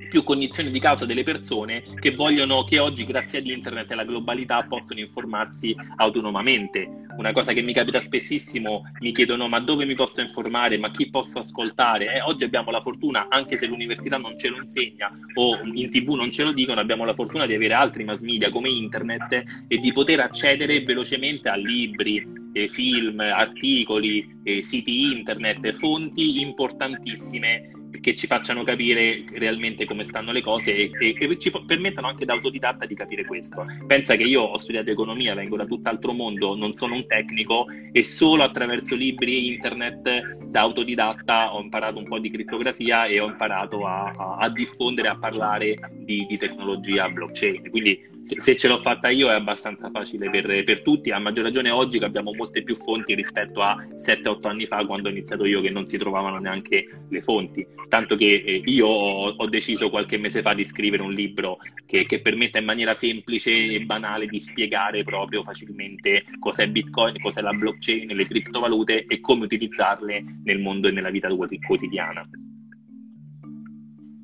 più 0.09 0.23
cognizione 0.23 0.71
di 0.71 0.79
causa 0.79 1.05
delle 1.05 1.23
persone 1.23 1.83
che 1.99 2.13
vogliono, 2.13 2.63
che 2.63 2.79
oggi 2.79 3.05
grazie 3.05 3.39
ad 3.39 3.47
internet 3.47 3.89
e 3.89 3.93
alla 3.93 4.03
globalità 4.03 4.65
possono 4.67 4.99
informarsi 4.99 5.75
autonomamente. 5.97 7.05
Una 7.17 7.31
cosa 7.31 7.53
che 7.53 7.61
mi 7.61 7.73
capita 7.73 8.01
spessissimo, 8.01 8.83
mi 8.99 9.11
chiedono 9.11 9.47
ma 9.47 9.59
dove 9.59 9.85
mi 9.85 9.95
posso 9.95 10.21
informare, 10.21 10.77
ma 10.77 10.89
chi 10.89 11.09
posso 11.09 11.39
ascoltare? 11.39 12.15
Eh, 12.15 12.21
oggi 12.21 12.43
abbiamo 12.43 12.71
la 12.71 12.81
fortuna, 12.81 13.27
anche 13.29 13.55
se 13.55 13.67
l'università 13.67 14.17
non 14.17 14.37
ce 14.37 14.49
lo 14.49 14.57
insegna 14.57 15.11
o 15.35 15.59
in 15.63 15.89
tv 15.89 16.13
non 16.13 16.31
ce 16.31 16.43
lo 16.43 16.51
dicono, 16.51 16.81
abbiamo 16.81 17.05
la 17.05 17.13
fortuna 17.13 17.45
di 17.45 17.53
avere 17.53 17.73
altri 17.73 18.03
mass 18.03 18.21
media 18.21 18.49
come 18.49 18.69
internet 18.69 19.65
e 19.67 19.77
di 19.77 19.91
poter 19.91 20.21
accedere 20.21 20.81
velocemente 20.81 21.49
a 21.49 21.55
libri, 21.55 22.25
eh, 22.53 22.67
film, 22.67 23.19
articoli, 23.19 24.39
eh, 24.43 24.63
siti 24.63 25.11
internet, 25.11 25.71
fonti 25.73 26.41
importantissime 26.41 27.69
che 28.01 28.15
ci 28.15 28.27
facciano 28.27 28.63
capire 28.63 29.25
realmente 29.33 29.85
come 29.85 30.05
stanno 30.05 30.31
le 30.31 30.41
cose 30.41 30.75
e, 30.75 30.91
e, 30.99 31.15
e 31.17 31.37
ci 31.37 31.51
permettano 31.65 32.07
anche 32.07 32.25
da 32.25 32.33
autodidatta 32.33 32.85
di 32.85 32.95
capire 32.95 33.25
questo. 33.25 33.65
Pensa 33.85 34.15
che 34.15 34.23
io 34.23 34.41
ho 34.41 34.57
studiato 34.57 34.89
economia, 34.89 35.35
vengo 35.35 35.57
da 35.57 35.65
tutt'altro 35.65 36.13
mondo, 36.13 36.55
non 36.55 36.73
sono 36.73 36.95
un 36.95 37.05
tecnico 37.05 37.65
e 37.91 38.03
solo 38.03 38.43
attraverso 38.43 38.95
libri 38.95 39.47
internet 39.47 40.37
da 40.45 40.61
autodidatta 40.61 41.53
ho 41.53 41.61
imparato 41.61 41.99
un 41.99 42.07
po' 42.07 42.19
di 42.19 42.29
crittografia 42.29 43.05
e 43.05 43.19
ho 43.19 43.27
imparato 43.27 43.85
a, 43.85 44.11
a, 44.15 44.37
a 44.37 44.49
diffondere, 44.49 45.09
a 45.09 45.17
parlare 45.17 45.75
di, 45.93 46.25
di 46.27 46.37
tecnologia 46.37 47.09
blockchain. 47.09 47.69
Quindi 47.69 48.17
se, 48.23 48.39
se, 48.39 48.57
ce 48.57 48.67
l'ho 48.67 48.77
fatta 48.77 49.09
io 49.09 49.29
è 49.29 49.33
abbastanza 49.33 49.89
facile 49.89 50.29
per, 50.29 50.63
per, 50.63 50.81
tutti, 50.81 51.11
a 51.11 51.19
maggior 51.19 51.45
ragione 51.45 51.69
oggi 51.69 51.99
che 51.99 52.05
abbiamo 52.05 52.33
molte 52.33 52.63
più 52.63 52.75
fonti 52.75 53.15
rispetto 53.15 53.61
a 53.61 53.75
7-8 53.95 54.47
anni 54.47 54.65
fa 54.65 54.85
quando 54.85 55.07
ho 55.07 55.11
iniziato 55.11 55.45
io 55.45 55.61
che 55.61 55.69
non 55.69 55.87
si 55.87 55.97
trovavano 55.97 56.37
neanche 56.37 56.85
le 57.07 57.21
fonti. 57.21 57.65
Tanto 57.87 58.15
che 58.15 58.43
eh, 58.45 58.61
io 58.65 58.87
ho, 58.87 59.47
deciso 59.47 59.89
qualche 59.89 60.17
mese 60.17 60.41
fa 60.41 60.53
di 60.53 60.63
scrivere 60.63 61.01
un 61.01 61.13
libro 61.13 61.57
che, 61.85 62.05
che, 62.05 62.21
permetta 62.21 62.59
in 62.59 62.65
maniera 62.65 62.93
semplice 62.93 63.51
e 63.51 63.79
banale 63.81 64.27
di 64.27 64.39
spiegare 64.39 65.03
proprio 65.03 65.43
facilmente 65.43 66.25
cos'è 66.39 66.67
Bitcoin, 66.67 67.19
cos'è 67.19 67.41
la 67.41 67.53
blockchain, 67.53 68.07
le 68.07 68.25
criptovalute 68.27 69.05
e 69.05 69.19
come 69.19 69.45
utilizzarle 69.45 70.23
nel 70.43 70.59
mondo 70.59 70.87
e 70.87 70.91
nella 70.91 71.09
vita 71.09 71.27
quotidiana. 71.65 72.21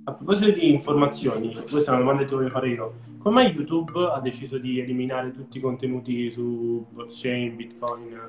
A 0.08 0.14
proposito 0.14 0.52
di 0.52 0.70
informazioni, 0.70 1.56
questa 1.68 1.92
è 1.92 1.96
una 1.96 2.04
domanda 2.04 2.26
che 2.26 2.44
ti 2.44 2.50
fare 2.52 2.70
io. 2.70 2.94
Come 3.18 3.46
YouTube 3.46 4.12
ha 4.14 4.20
deciso 4.20 4.60
di 4.60 4.80
eliminare 4.80 5.32
tutti 5.32 5.58
i 5.58 5.62
contenuti 5.62 6.30
su 6.30 6.86
blockchain, 6.92 7.56
Bitcoin? 7.56 8.20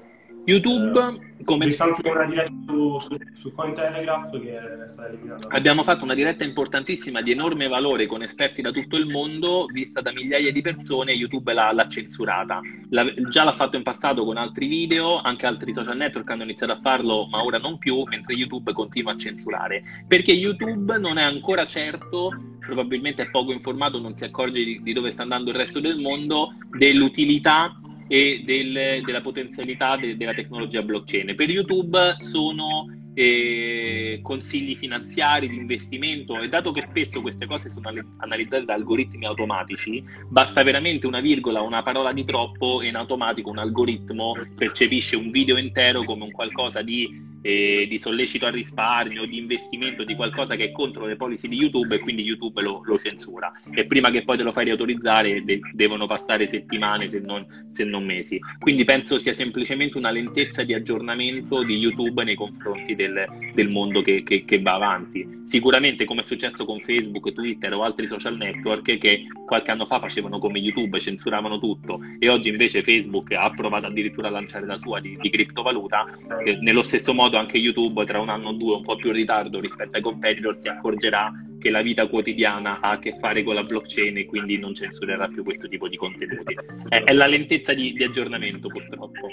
YouTube, 0.48 1.00
eh, 1.38 1.44
come... 1.44 1.74
anche 1.76 2.08
una 2.08 2.24
diretta 2.24 2.52
su, 2.68 3.00
su, 3.00 3.16
su 3.40 3.52
Cointelegraph 3.52 4.30
che 4.40 4.56
è 4.56 4.88
stata 4.88 5.08
eliminata. 5.08 5.48
Abbiamo 5.48 5.82
fatto 5.82 6.04
una 6.04 6.14
diretta 6.14 6.44
importantissima 6.44 7.20
di 7.20 7.32
enorme 7.32 7.66
valore 7.66 8.06
con 8.06 8.22
esperti 8.22 8.62
da 8.62 8.70
tutto 8.70 8.96
il 8.96 9.06
mondo, 9.06 9.66
vista 9.72 10.00
da 10.00 10.12
migliaia 10.12 10.52
di 10.52 10.60
persone, 10.60 11.12
YouTube 11.12 11.52
l'ha, 11.52 11.72
l'ha 11.72 11.88
censurata. 11.88 12.60
La, 12.90 13.04
già 13.28 13.42
l'ha 13.42 13.50
fatto 13.50 13.76
in 13.76 13.82
passato 13.82 14.24
con 14.24 14.36
altri 14.36 14.68
video, 14.68 15.20
anche 15.20 15.46
altri 15.46 15.72
social 15.72 15.96
network 15.96 16.30
hanno 16.30 16.44
iniziato 16.44 16.72
a 16.72 16.76
farlo, 16.76 17.26
ma 17.26 17.42
ora 17.42 17.58
non 17.58 17.78
più, 17.78 18.04
mentre 18.04 18.34
YouTube 18.34 18.72
continua 18.72 19.12
a 19.12 19.16
censurare. 19.16 19.82
Perché 20.06 20.30
YouTube 20.30 20.96
non 20.98 21.18
è 21.18 21.24
ancora 21.24 21.66
certo, 21.66 22.30
probabilmente 22.60 23.22
è 23.22 23.30
poco 23.30 23.50
informato, 23.50 23.98
non 23.98 24.14
si 24.14 24.22
accorge 24.22 24.62
di, 24.62 24.80
di 24.80 24.92
dove 24.92 25.10
sta 25.10 25.22
andando 25.22 25.50
il 25.50 25.56
resto 25.56 25.80
del 25.80 25.98
mondo, 25.98 26.54
dell'utilità 26.70 27.80
e 28.08 28.42
del, 28.44 29.02
della 29.04 29.20
potenzialità 29.20 29.96
de, 29.96 30.16
della 30.16 30.34
tecnologia 30.34 30.82
blockchain. 30.82 31.34
Per 31.34 31.50
YouTube 31.50 32.16
sono 32.18 32.86
eh, 33.18 34.20
consigli 34.22 34.76
finanziari 34.76 35.48
di 35.48 35.56
investimento 35.56 36.38
e 36.38 36.48
dato 36.48 36.70
che 36.70 36.82
spesso 36.82 37.22
queste 37.22 37.46
cose 37.46 37.70
sono 37.70 37.90
analizzate 38.18 38.64
da 38.64 38.74
algoritmi 38.74 39.24
automatici, 39.24 40.04
basta 40.28 40.62
veramente 40.62 41.06
una 41.06 41.20
virgola, 41.20 41.62
una 41.62 41.80
parola 41.80 42.12
di 42.12 42.24
troppo 42.24 42.82
e 42.82 42.88
in 42.88 42.96
automatico 42.96 43.48
un 43.48 43.58
algoritmo 43.58 44.34
percepisce 44.54 45.16
un 45.16 45.30
video 45.30 45.56
intero 45.56 46.04
come 46.04 46.24
un 46.24 46.30
qualcosa 46.30 46.82
di 46.82 47.34
eh, 47.46 47.86
di 47.88 47.96
sollecito 47.96 48.46
al 48.46 48.52
risparmio, 48.52 49.24
di 49.24 49.38
investimento, 49.38 50.02
di 50.02 50.16
qualcosa 50.16 50.56
che 50.56 50.64
è 50.64 50.72
contro 50.72 51.06
le 51.06 51.14
policy 51.14 51.46
di 51.46 51.54
YouTube 51.54 51.94
e 51.94 52.00
quindi 52.00 52.24
YouTube 52.24 52.60
lo, 52.60 52.82
lo 52.84 52.98
censura. 52.98 53.52
E 53.72 53.86
prima 53.86 54.10
che 54.10 54.24
poi 54.24 54.36
te 54.36 54.42
lo 54.42 54.50
fai 54.50 54.64
riautorizzare 54.64 55.44
de- 55.44 55.60
devono 55.72 56.06
passare 56.06 56.48
settimane 56.48 57.08
se 57.08 57.20
non, 57.20 57.46
se 57.68 57.84
non, 57.84 58.04
mesi. 58.04 58.40
Quindi 58.58 58.82
penso 58.82 59.16
sia 59.18 59.32
semplicemente 59.32 59.96
una 59.96 60.10
lentezza 60.10 60.64
di 60.64 60.74
aggiornamento 60.74 61.62
di 61.62 61.76
YouTube 61.76 62.24
nei 62.24 62.34
confronti 62.34 62.96
del, 62.96 63.24
del 63.54 63.68
mondo 63.68 64.02
che, 64.02 64.24
che, 64.24 64.44
che, 64.44 64.60
va 64.60 64.74
avanti. 64.74 65.42
Sicuramente 65.44 66.04
come 66.04 66.22
è 66.22 66.24
successo 66.24 66.64
con 66.64 66.80
Facebook, 66.80 67.32
Twitter 67.32 67.72
o 67.74 67.84
altri 67.84 68.08
social 68.08 68.36
network 68.36 68.98
che 68.98 69.26
qualche 69.44 69.70
anno 69.70 69.86
fa 69.86 70.00
facevano 70.00 70.40
come 70.40 70.58
YouTube, 70.58 70.98
censuravano 70.98 71.60
tutto 71.60 72.00
e 72.18 72.28
oggi 72.28 72.48
invece 72.48 72.82
Facebook 72.82 73.32
ha 73.32 73.50
provato 73.50 73.86
addirittura 73.86 74.28
a 74.28 74.32
lanciare 74.32 74.66
la 74.66 74.76
sua 74.76 74.98
di, 74.98 75.16
di 75.20 75.30
criptovaluta, 75.30 76.06
eh, 76.44 76.58
nello 76.60 76.82
stesso 76.82 77.14
modo 77.14 77.35
modo 77.36 77.38
anche 77.38 77.58
YouTube 77.58 78.04
tra 78.04 78.20
un 78.20 78.30
anno 78.30 78.48
o 78.48 78.52
due 78.52 78.76
un 78.76 78.82
po' 78.82 78.96
più 78.96 79.10
in 79.10 79.16
ritardo 79.16 79.60
rispetto 79.60 79.96
ai 79.96 80.02
competitor 80.02 80.58
si 80.58 80.68
accorgerà 80.68 81.30
che 81.58 81.70
la 81.70 81.82
vita 81.82 82.06
quotidiana 82.06 82.80
ha 82.80 82.92
a 82.92 82.98
che 82.98 83.14
fare 83.14 83.42
con 83.42 83.54
la 83.54 83.62
blockchain 83.62 84.16
e 84.16 84.24
quindi 84.24 84.58
non 84.58 84.74
censurerà 84.74 85.28
più 85.28 85.42
questo 85.42 85.68
tipo 85.68 85.88
di 85.88 85.96
contenuti. 85.96 86.56
È, 86.88 87.02
è 87.02 87.12
la 87.12 87.26
lentezza 87.26 87.74
di, 87.74 87.92
di 87.92 88.04
aggiornamento 88.04 88.68
purtroppo. 88.68 89.28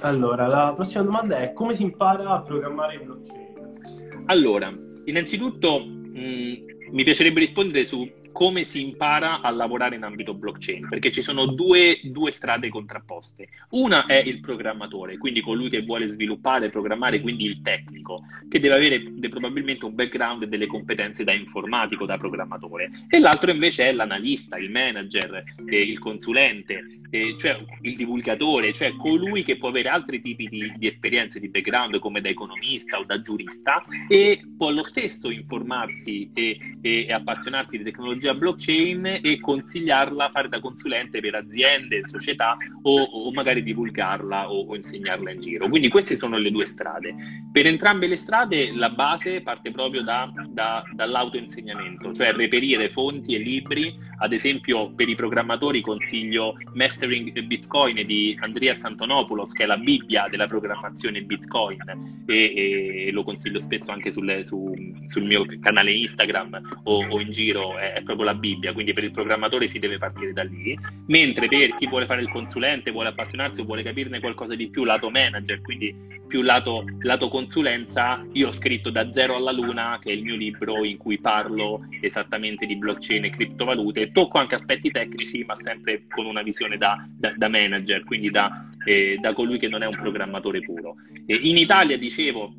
Allora, 0.00 0.46
la 0.46 0.72
prossima 0.74 1.02
domanda 1.02 1.38
è 1.38 1.52
come 1.52 1.74
si 1.74 1.82
impara 1.82 2.30
a 2.30 2.42
programmare 2.42 2.98
blockchain? 2.98 4.22
Allora, 4.26 4.72
innanzitutto 5.04 5.80
mh, 5.80 6.54
mi 6.90 7.02
piacerebbe 7.02 7.40
rispondere 7.40 7.84
su 7.84 8.08
come 8.32 8.64
si 8.64 8.82
impara 8.82 9.40
a 9.40 9.50
lavorare 9.50 9.96
in 9.96 10.02
ambito 10.02 10.34
blockchain, 10.34 10.86
perché 10.88 11.10
ci 11.10 11.22
sono 11.22 11.46
due, 11.46 12.00
due, 12.04 12.30
strade 12.30 12.68
contrapposte. 12.68 13.48
Una 13.70 14.06
è 14.06 14.16
il 14.16 14.40
programmatore, 14.40 15.18
quindi 15.18 15.40
colui 15.40 15.68
che 15.68 15.82
vuole 15.82 16.08
sviluppare, 16.08 16.68
programmare, 16.68 17.20
quindi 17.20 17.44
il 17.44 17.62
tecnico, 17.62 18.22
che 18.48 18.60
deve 18.60 18.74
avere 18.74 19.02
probabilmente 19.28 19.84
un 19.84 19.94
background 19.94 20.42
e 20.42 20.48
delle 20.48 20.66
competenze 20.66 21.24
da 21.24 21.32
informatico, 21.32 22.06
da 22.06 22.16
programmatore. 22.16 22.90
E 23.08 23.18
l'altro 23.18 23.50
invece 23.50 23.88
è 23.88 23.92
l'analista, 23.92 24.56
il 24.56 24.70
manager, 24.70 25.42
eh, 25.66 25.80
il 25.80 25.98
consulente, 25.98 26.84
eh, 27.10 27.34
cioè 27.38 27.58
il 27.82 27.96
divulgatore, 27.96 28.72
cioè 28.72 28.94
colui 28.96 29.42
che 29.42 29.56
può 29.56 29.68
avere 29.68 29.88
altri 29.88 30.20
tipi 30.20 30.46
di, 30.48 30.72
di 30.76 30.86
esperienze, 30.86 31.40
di 31.40 31.48
background, 31.48 31.98
come 31.98 32.20
da 32.20 32.28
economista 32.28 32.98
o 32.98 33.04
da 33.04 33.20
giurista, 33.20 33.84
e 34.08 34.38
può 34.56 34.70
lo 34.70 34.84
stesso 34.84 35.30
informarsi 35.30 36.30
e, 36.34 36.76
e, 36.80 37.12
appassionarsi 37.12 37.78
di 37.78 37.84
tecnologia 37.84 38.17
tecnologia 38.18 38.34
blockchain 38.34 39.20
e 39.22 39.40
consigliarla, 39.40 40.28
fare 40.28 40.48
da 40.48 40.60
consulente 40.60 41.20
per 41.20 41.36
aziende, 41.36 42.06
società 42.06 42.56
o, 42.82 43.02
o 43.02 43.32
magari 43.32 43.62
divulgarla 43.62 44.50
o, 44.50 44.66
o, 44.66 44.76
insegnarla 44.76 45.30
in 45.30 45.40
giro. 45.40 45.68
Quindi 45.68 45.88
queste 45.88 46.14
sono 46.14 46.36
le 46.36 46.50
due 46.50 46.66
strade. 46.66 47.14
Per 47.50 47.66
entrambe 47.66 48.06
le 48.06 48.16
strade 48.16 48.72
la 48.72 48.90
base 48.90 49.40
parte 49.40 49.70
proprio 49.70 50.02
da, 50.02 50.30
da, 50.48 50.82
dall'autoinsegnamento, 50.92 52.12
cioè 52.12 52.32
reperire 52.32 52.88
fonti 52.88 53.34
e 53.34 53.38
libri 53.38 53.96
Ad 54.20 54.32
esempio, 54.32 54.92
per 54.94 55.08
i 55.08 55.14
programmatori 55.14 55.80
consiglio 55.80 56.54
Mastering 56.74 57.40
Bitcoin 57.42 58.04
di 58.04 58.36
Andrea 58.40 58.74
Antonopoulos, 58.80 59.52
che 59.52 59.62
è 59.62 59.66
la 59.66 59.76
Bibbia 59.76 60.26
della 60.28 60.46
programmazione 60.46 61.22
Bitcoin, 61.22 62.24
e, 62.26 63.06
e 63.06 63.10
lo 63.12 63.22
consiglio 63.22 63.60
spesso 63.60 63.92
anche 63.92 64.10
sul, 64.10 64.40
su, 64.42 64.74
sul 65.06 65.24
mio 65.24 65.46
canale 65.60 65.92
Instagram 65.92 66.80
o, 66.84 67.06
o 67.06 67.20
in 67.20 67.30
giro, 67.30 67.78
è, 67.78 68.02
proprio 68.08 68.24
la 68.24 68.34
Bibbia, 68.34 68.72
quindi 68.72 68.94
per 68.94 69.04
il 69.04 69.10
programmatore 69.10 69.66
si 69.66 69.78
deve 69.78 69.98
partire 69.98 70.32
da 70.32 70.42
lì. 70.42 70.76
Mentre 71.06 71.46
per 71.46 71.74
chi 71.74 71.86
vuole 71.86 72.06
fare 72.06 72.22
il 72.22 72.30
consulente, 72.30 72.90
vuole 72.90 73.10
appassionarsi 73.10 73.60
o 73.60 73.64
vuole 73.64 73.82
capirne 73.82 74.18
qualcosa 74.18 74.54
di 74.54 74.70
più, 74.70 74.84
lato 74.84 75.10
manager, 75.10 75.60
quindi 75.60 75.94
più 76.26 76.40
lato, 76.40 76.84
lato 77.00 77.28
consulenza, 77.28 78.24
io 78.32 78.48
ho 78.48 78.50
scritto 78.50 78.88
Da 78.88 79.12
Zero 79.12 79.36
alla 79.36 79.52
Luna, 79.52 79.98
che 80.00 80.10
è 80.10 80.14
il 80.14 80.22
mio 80.22 80.36
libro 80.36 80.84
in 80.84 80.96
cui 80.96 81.18
parlo 81.18 81.86
esattamente 82.00 82.64
di 82.64 82.76
blockchain 82.76 83.24
e 83.24 83.30
criptovalute, 83.30 84.10
tocco 84.12 84.38
anche 84.38 84.54
aspetti 84.54 84.90
tecnici, 84.90 85.44
ma 85.44 85.54
sempre 85.54 86.04
con 86.08 86.24
una 86.24 86.42
visione 86.42 86.78
da, 86.78 86.96
da, 87.10 87.34
da 87.36 87.48
manager, 87.48 88.04
quindi 88.04 88.30
da, 88.30 88.70
eh, 88.86 89.18
da, 89.20 89.34
colui 89.34 89.58
che 89.58 89.68
non 89.68 89.82
è 89.82 89.86
un 89.86 89.96
programmatore 89.96 90.60
puro. 90.60 90.94
Eh, 91.26 91.38
in 91.42 91.58
Italia, 91.58 91.98
dicevo, 91.98 92.54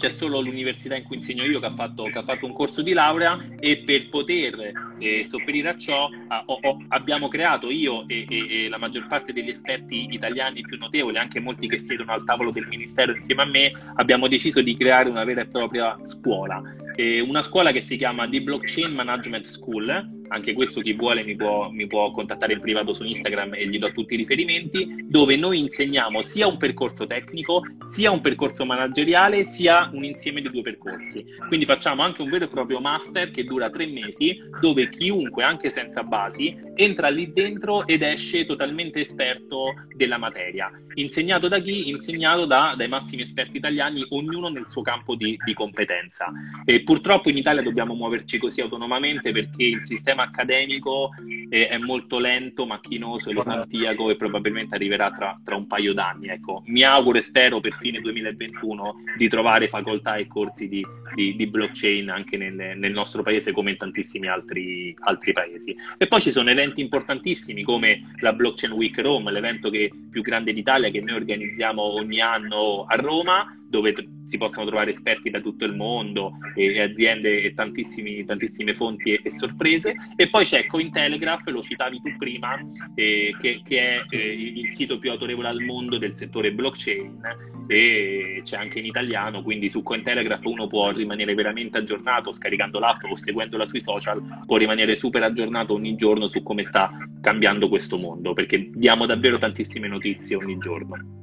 c'è 0.00 0.08
solo 0.08 0.40
l'università 0.40 0.96
in 0.96 1.02
cui 1.02 1.16
insegno 1.16 1.44
io 1.44 1.60
che 1.60 1.66
ha 1.66 1.70
fatto, 1.70 2.04
che 2.04 2.16
ha 2.16 2.22
fatto 2.22 2.46
un 2.46 2.54
corso 2.54 2.80
di 2.80 2.94
laurea 2.94 3.38
e 3.58 3.82
per 3.84 4.08
poter 4.08 4.72
eh, 4.98 5.26
sopperire 5.26 5.68
a 5.68 5.76
ciò 5.76 6.08
ah, 6.28 6.42
ho, 6.46 6.58
ho, 6.62 6.78
abbiamo 6.88 7.28
creato 7.28 7.68
io 7.68 8.08
e, 8.08 8.24
e, 8.26 8.64
e, 8.64 8.68
la 8.70 8.78
maggior 8.78 9.06
parte 9.08 9.34
degli 9.34 9.50
esperti 9.50 10.08
italiani 10.10 10.62
più 10.62 10.78
notevoli, 10.78 11.18
anche 11.18 11.38
molti 11.38 11.68
che 11.68 11.78
siedono 11.78 12.12
al 12.12 12.24
tavolo 12.24 12.50
del 12.50 12.66
ministero 12.66 13.14
insieme 13.14 13.42
a 13.42 13.46
me, 13.46 13.72
abbiamo 13.96 14.26
deciso 14.26 14.62
di 14.62 14.74
creare 14.74 15.10
una 15.10 15.24
vera 15.24 15.42
e 15.42 15.48
propria 15.48 15.98
scuola, 16.00 16.62
eh, 16.96 17.20
una 17.20 17.42
scuola 17.42 17.70
che 17.70 17.82
si 17.82 17.96
chiama 17.96 18.26
The 18.26 18.40
Blockchain 18.40 18.94
Management 18.94 19.44
School 19.44 20.18
anche 20.30 20.52
questo 20.52 20.80
chi 20.80 20.92
vuole 20.92 21.22
mi 21.24 21.36
può, 21.36 21.70
mi 21.70 21.86
può, 21.86 22.10
contattare 22.10 22.54
in 22.54 22.60
privato 22.60 22.92
su 22.92 23.04
Instagram 23.04 23.54
e 23.54 23.66
gli 23.66 23.78
do 23.78 23.92
tutti 23.92 24.14
i 24.14 24.16
riferimenti, 24.16 25.04
dove 25.08 25.36
noi 25.36 25.58
insegniamo 25.58 26.22
sia 26.22 26.46
un 26.46 26.56
percorso 26.56 27.06
tecnico, 27.06 27.62
sia 27.80 28.10
un 28.10 28.20
percorso 28.20 28.64
manageriale, 28.64 29.44
sia 29.44 29.90
un 29.92 30.04
insieme 30.04 30.40
di 30.40 30.50
due 30.50 30.62
percorsi. 30.62 31.24
Quindi 31.48 31.66
facciamo 31.66 32.02
anche 32.02 32.22
un 32.22 32.30
vero 32.30 32.44
e 32.44 32.48
proprio 32.48 32.80
master 32.80 33.30
che 33.30 33.44
dura 33.44 33.70
tre 33.70 33.86
mesi, 33.86 34.38
dove 34.60 34.88
chiunque, 34.88 35.42
anche 35.42 35.70
senza 35.70 36.02
basi, 36.02 36.56
entra 36.74 37.08
lì 37.08 37.32
dentro 37.32 37.86
ed 37.86 38.02
esce 38.02 38.46
totalmente 38.46 39.00
esperto 39.00 39.74
della 39.96 40.18
materia. 40.18 40.70
Insegnato 40.94 41.48
da 41.48 41.58
chi? 41.58 41.88
Insegnato 41.88 42.46
da, 42.46 42.74
dai 42.76 42.88
massimi 42.88 43.22
esperti 43.22 43.56
italiani, 43.56 44.04
ognuno 44.10 44.48
nel 44.48 44.68
suo 44.68 44.82
campo 44.82 45.14
di, 45.14 45.36
di 45.44 45.54
competenza. 45.54 46.30
E 46.64 46.82
purtroppo 46.82 47.30
in 47.30 47.36
Italia 47.36 47.62
dobbiamo 47.62 47.94
muoverci 47.94 48.38
così 48.38 48.60
autonomamente 48.60 49.32
perché 49.32 49.64
il 49.64 49.84
sistema 49.84 50.19
sistema 50.20 50.22
accademico 50.22 51.10
è, 51.48 51.68
è 51.68 51.78
molto 51.78 52.18
lento, 52.18 52.66
macchinoso, 52.66 53.30
elefantiaco 53.30 54.10
e 54.10 54.16
probabilmente 54.16 54.74
arriverà 54.74 55.10
tra, 55.10 55.40
tra, 55.42 55.56
un 55.56 55.66
paio 55.66 55.92
d'anni. 55.92 56.28
Ecco, 56.28 56.62
mi 56.66 56.82
auguro 56.82 57.18
e 57.18 57.22
spero 57.22 57.60
per 57.60 57.74
fine 57.74 58.00
2021 58.00 58.94
di 59.16 59.28
trovare 59.28 59.68
facoltà 59.68 60.16
e 60.16 60.26
corsi 60.26 60.68
di, 60.68 60.84
di, 61.14 61.34
di 61.36 61.46
blockchain 61.46 62.10
anche 62.10 62.36
nel, 62.36 62.54
nel, 62.54 62.92
nostro 62.92 63.22
paese 63.22 63.52
come 63.52 63.70
in 63.70 63.76
tantissimi 63.76 64.28
altri, 64.28 64.94
altri, 65.00 65.32
paesi. 65.32 65.76
E 65.96 66.06
poi 66.06 66.20
ci 66.20 66.32
sono 66.32 66.50
eventi 66.50 66.80
importantissimi 66.80 67.62
come 67.62 68.12
la 68.20 68.32
Blockchain 68.32 68.72
Week 68.72 68.98
Rome, 68.98 69.32
l'evento 69.32 69.70
che, 69.70 69.90
più 70.10 70.22
grande 70.22 70.52
d'Italia 70.52 70.90
che 70.90 71.00
noi 71.00 71.16
organizziamo 71.16 71.82
ogni 71.82 72.20
anno 72.20 72.84
a 72.86 72.96
Roma 72.96 73.54
dove 73.70 73.94
si 74.24 74.36
possono 74.36 74.66
trovare 74.66 74.90
esperti 74.90 75.30
da 75.30 75.40
tutto 75.40 75.64
il 75.64 75.74
mondo 75.74 76.32
e, 76.54 76.74
e 76.74 76.80
aziende 76.82 77.42
e 77.42 77.54
tantissime 77.54 78.74
fonti 78.74 79.12
e, 79.12 79.20
e, 79.22 79.32
sorprese. 79.32 79.94
E 80.16 80.28
poi 80.28 80.44
c'è 80.44 80.66
Cointelegraph, 80.66 81.46
lo 81.46 81.62
citavi 81.62 82.00
tu 82.02 82.16
prima, 82.16 82.58
eh, 82.96 83.34
che, 83.40 83.62
che, 83.64 83.78
è 83.78 84.02
eh, 84.10 84.32
il 84.32 84.72
sito 84.72 84.98
più 84.98 85.10
autorevole 85.10 85.48
al 85.48 85.60
mondo 85.60 85.98
del 85.98 86.14
settore 86.14 86.52
blockchain 86.52 87.20
e 87.68 88.42
c'è 88.44 88.56
anche 88.56 88.80
in 88.80 88.86
italiano, 88.86 89.42
quindi 89.42 89.68
su 89.68 89.82
Cointelegraph 89.82 90.44
uno 90.44 90.66
può 90.66 90.90
rimanere 90.90 91.34
veramente 91.34 91.78
aggiornato 91.78 92.32
scaricando 92.32 92.80
l'app 92.80 93.04
o 93.04 93.14
seguendola 93.14 93.64
sui 93.64 93.80
social, 93.80 94.20
può 94.44 94.56
rimanere 94.56 94.96
super 94.96 95.22
aggiornato 95.22 95.74
ogni 95.74 95.94
giorno 95.94 96.26
su 96.26 96.42
come 96.42 96.64
sta 96.64 96.90
cambiando 97.20 97.68
questo 97.68 97.96
mondo, 97.96 98.32
perché 98.32 98.70
diamo 98.74 99.06
davvero 99.06 99.38
tantissime 99.38 99.86
notizie 99.86 100.34
ogni 100.34 100.58
giorno. 100.58 101.19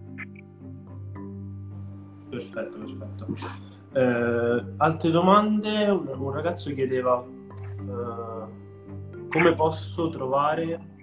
Perfetto, 2.38 2.78
perfetto. 2.78 3.28
Eh, 3.94 4.64
altre 4.78 5.12
domande? 5.12 5.90
Un, 5.90 6.08
un 6.08 6.32
ragazzo 6.32 6.74
chiedeva 6.74 7.24
eh, 7.24 8.66
come 9.30 9.56
posso 9.56 10.10
trovare 10.10 10.96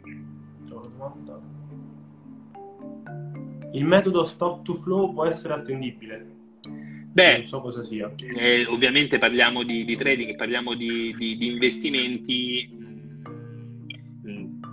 il 3.75 3.85
metodo 3.85 4.25
stop 4.25 4.63
to 4.63 4.77
flow 4.77 5.13
può 5.13 5.27
essere 5.27 5.55
attendibile? 5.55 6.27
Beh, 7.13 7.39
non 7.39 7.47
so 7.47 7.61
cosa 7.61 7.85
sia. 7.85 8.13
Eh, 8.17 8.67
ovviamente 8.67 9.19
parliamo 9.19 9.63
di, 9.63 9.85
di, 9.85 9.97
trading, 9.97 10.35
parliamo 10.37 10.75
di, 10.75 11.15
di, 11.17 11.37
di 11.37 11.47
investimenti 11.47 12.84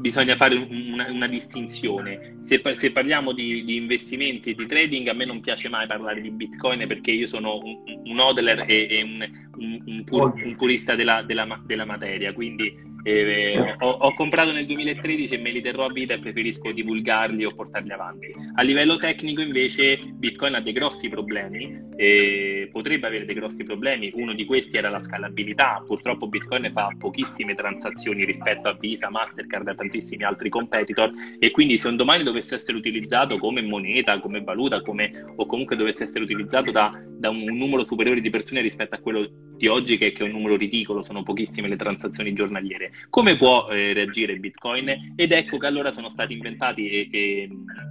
bisogna 0.01 0.35
fare 0.35 0.55
una, 0.55 1.09
una 1.09 1.27
distinzione. 1.27 2.37
Se, 2.41 2.61
se 2.75 2.91
parliamo 2.91 3.31
di, 3.31 3.63
di, 3.63 3.75
investimenti 3.77 4.49
e 4.49 4.55
di 4.55 4.65
trading, 4.65 5.07
a 5.07 5.13
me 5.13 5.25
non 5.25 5.39
piace 5.39 5.69
mai 5.69 5.87
parlare 5.87 6.19
di 6.19 6.31
Bitcoin 6.31 6.85
perché 6.87 7.11
io 7.11 7.27
sono 7.27 7.59
un, 7.59 8.01
un 8.03 8.19
hodler 8.19 8.65
e, 8.67 8.87
e 8.89 9.03
un, 9.03 9.49
un, 9.85 10.03
pur, 10.03 10.33
un, 10.43 10.55
purista 10.55 10.95
della, 10.95 11.21
della, 11.23 11.61
della 11.65 11.85
materia, 11.85 12.33
quindi 12.33 12.89
eh, 13.03 13.75
ho, 13.79 13.89
ho, 13.89 14.13
comprato 14.13 14.51
nel 14.51 14.65
2013 14.65 15.33
e 15.33 15.37
me 15.37 15.51
li 15.51 15.61
terrò 15.61 15.85
a 15.85 15.91
vita 15.91 16.13
e 16.13 16.19
preferisco 16.19 16.71
divulgarli 16.71 17.45
o 17.45 17.51
portarli 17.51 17.91
avanti. 17.91 18.33
A 18.55 18.61
livello 18.61 18.97
tecnico 18.97 19.41
invece 19.41 19.97
Bitcoin 20.13 20.55
ha 20.55 20.61
dei 20.61 20.73
grossi 20.73 21.09
problemi, 21.09 21.79
eh, 21.95 22.69
potrebbe 22.71 23.07
avere 23.07 23.25
dei 23.25 23.35
grossi 23.35 23.63
problemi, 23.63 24.11
uno 24.13 24.33
di 24.33 24.45
questi 24.45 24.77
era 24.77 24.89
la 24.89 24.99
scalabilità, 24.99 25.83
purtroppo 25.85 26.27
Bitcoin 26.27 26.69
fa 26.71 26.89
pochissime 26.97 27.53
transazioni 27.53 28.23
rispetto 28.23 28.67
a 28.67 28.77
Visa, 28.79 29.09
Mastercard 29.09 29.67
e 29.69 29.75
tantissimi 29.75 30.23
altri 30.23 30.49
competitor 30.49 31.11
e 31.39 31.51
quindi 31.51 31.77
se 31.77 31.87
un 31.87 31.95
domani 31.95 32.23
dovesse 32.23 32.55
essere 32.55 32.77
utilizzato 32.77 33.37
come 33.37 33.61
moneta, 33.61 34.19
come 34.19 34.41
valuta 34.41 34.81
come, 34.81 35.33
o 35.35 35.45
comunque 35.45 35.75
dovesse 35.75 36.03
essere 36.03 36.23
utilizzato 36.23 36.71
da, 36.71 36.91
da 37.07 37.29
un, 37.29 37.49
un 37.49 37.57
numero 37.57 37.83
superiore 37.83 38.21
di 38.21 38.29
persone 38.29 38.61
rispetto 38.61 38.95
a 38.95 38.99
quello 38.99 39.27
di 39.61 39.67
oggi 39.67 39.95
che, 39.95 40.11
che, 40.11 40.23
è 40.23 40.25
un 40.25 40.31
numero 40.31 40.55
ridicolo, 40.55 41.03
sono 41.03 41.21
pochissime 41.21 41.67
le 41.67 41.75
transazioni 41.75 42.33
giornaliere. 42.33 42.91
Come 43.11 43.37
può 43.37 43.67
eh, 43.69 43.93
reagire 43.93 44.37
Bitcoin? 44.37 45.13
Ed 45.15 45.31
ecco 45.31 45.59
che 45.59 45.67
allora 45.67 45.91
sono 45.91 46.09
stati 46.09 46.33
inventati 46.33 46.89
e, 46.89 47.07
e, 47.11 47.49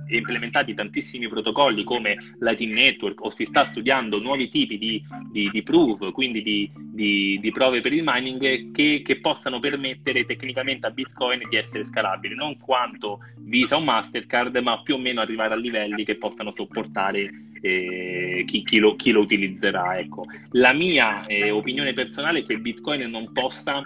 e, 0.08 0.16
implementati 0.16 0.74
tantissimi 0.74 1.28
protocolli 1.28 1.84
come 1.84 2.16
Lightning 2.40 2.72
Network 2.72 3.24
o 3.24 3.30
si 3.30 3.44
sta 3.44 3.64
studiando 3.64 4.18
nuovi 4.18 4.48
tipi 4.48 4.78
di, 4.78 5.00
di, 5.30 5.48
di 5.48 5.62
proof, 5.62 6.10
quindi 6.10 6.42
di, 6.42 7.38
di, 7.40 7.50
prove 7.52 7.80
per 7.80 7.92
il 7.92 8.02
mining 8.04 8.72
che, 8.72 9.02
che 9.04 9.20
possano 9.20 9.60
permettere 9.60 10.24
tecnicamente 10.24 10.88
a 10.88 10.90
Bitcoin 10.90 11.48
di 11.48 11.54
essere 11.54 11.84
scalabili, 11.84 12.34
non 12.34 12.56
quanto 12.56 13.20
Visa 13.38 13.76
o 13.76 13.80
Mastercard, 13.80 14.56
ma 14.56 14.82
più 14.82 14.96
o 14.96 14.98
meno 14.98 15.20
arrivare 15.20 15.54
a 15.54 15.56
livelli 15.56 16.04
che 16.04 16.16
possano 16.16 16.50
sopportare 16.50 17.49
eh, 17.60 18.44
chi, 18.46 18.62
chi, 18.62 18.78
lo, 18.78 18.96
chi, 18.96 19.10
lo, 19.10 19.20
utilizzerà. 19.20 19.98
Ecco. 19.98 20.24
La 20.50 20.72
mia 20.72 21.24
eh, 21.26 21.50
opinione 21.50 21.92
personale 21.92 22.40
è 22.40 22.46
che 22.46 22.58
Bitcoin 22.58 23.08
non 23.10 23.32
possa 23.32 23.82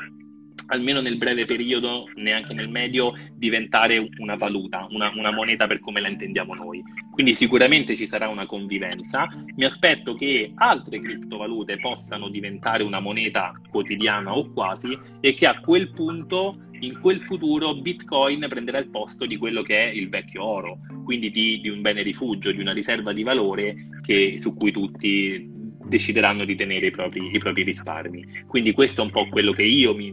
almeno 0.66 1.00
nel 1.00 1.16
breve 1.16 1.44
periodo, 1.44 2.08
neanche 2.14 2.54
nel 2.54 2.68
medio, 2.68 3.12
diventare 3.34 4.08
una 4.18 4.36
valuta, 4.36 4.86
una, 4.90 5.12
una, 5.14 5.32
moneta 5.32 5.66
per 5.66 5.80
come 5.80 6.00
la 6.00 6.08
intendiamo 6.08 6.54
noi. 6.54 6.82
Quindi 7.10 7.34
sicuramente 7.34 7.94
ci 7.94 8.06
sarà 8.06 8.28
una 8.28 8.46
convivenza. 8.46 9.28
Mi 9.56 9.64
aspetto 9.64 10.14
che 10.14 10.52
altre 10.54 11.00
criptovalute 11.00 11.78
possano 11.78 12.28
diventare 12.28 12.82
una 12.82 13.00
moneta 13.00 13.52
quotidiana 13.70 14.36
o 14.36 14.50
quasi 14.52 14.98
e 15.20 15.34
che 15.34 15.46
a 15.46 15.60
quel 15.60 15.90
punto, 15.90 16.58
in 16.80 16.98
quel 17.00 17.20
futuro, 17.20 17.74
Bitcoin 17.74 18.46
prenderà 18.48 18.78
il 18.78 18.88
posto 18.88 19.26
di 19.26 19.36
quello 19.36 19.62
che 19.62 19.90
è 19.90 19.92
il 19.92 20.08
vecchio 20.08 20.44
oro, 20.44 20.78
quindi 21.04 21.30
di, 21.30 21.60
di 21.60 21.68
un 21.68 21.80
bene 21.80 22.02
rifugio, 22.02 22.52
di 22.52 22.60
una 22.60 22.72
riserva 22.72 23.12
di 23.12 23.22
valore 23.22 23.74
che, 24.02 24.34
su 24.38 24.54
cui 24.54 24.72
tutti 24.72 25.52
decideranno 25.86 26.44
di 26.44 26.54
tenere 26.54 26.86
i 26.86 26.90
propri, 26.90 27.30
i 27.32 27.38
propri 27.38 27.62
risparmi. 27.62 28.44
Quindi 28.46 28.72
questo 28.72 29.02
è 29.02 29.04
un 29.04 29.10
po' 29.10 29.28
quello 29.28 29.52
che 29.52 29.62
io 29.62 29.94
mi, 29.94 30.10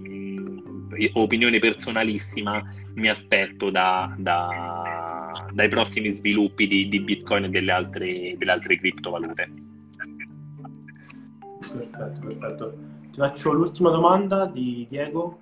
opinione 1.14 1.60
personalissima, 1.60 2.62
mi 2.96 3.10
aspetto 3.10 3.70
da, 3.70 4.14
da, 4.18 5.32
dai 5.54 5.68
prossimi 5.70 6.10
sviluppi 6.10 6.68
di, 6.68 6.88
di 6.90 7.00
Bitcoin 7.00 7.46
e 7.46 7.50
delle 7.50 7.72
altre, 7.72 8.36
delle 8.38 8.52
altre 8.52 8.78
criptovalute. 8.78 9.52
Perfetto, 11.60 12.28
perfetto. 12.28 12.78
Ti 13.12 13.18
faccio 13.18 13.54
l'ultima 13.54 13.90
domanda 13.92 14.46
di 14.46 14.86
Diego. 14.90 15.42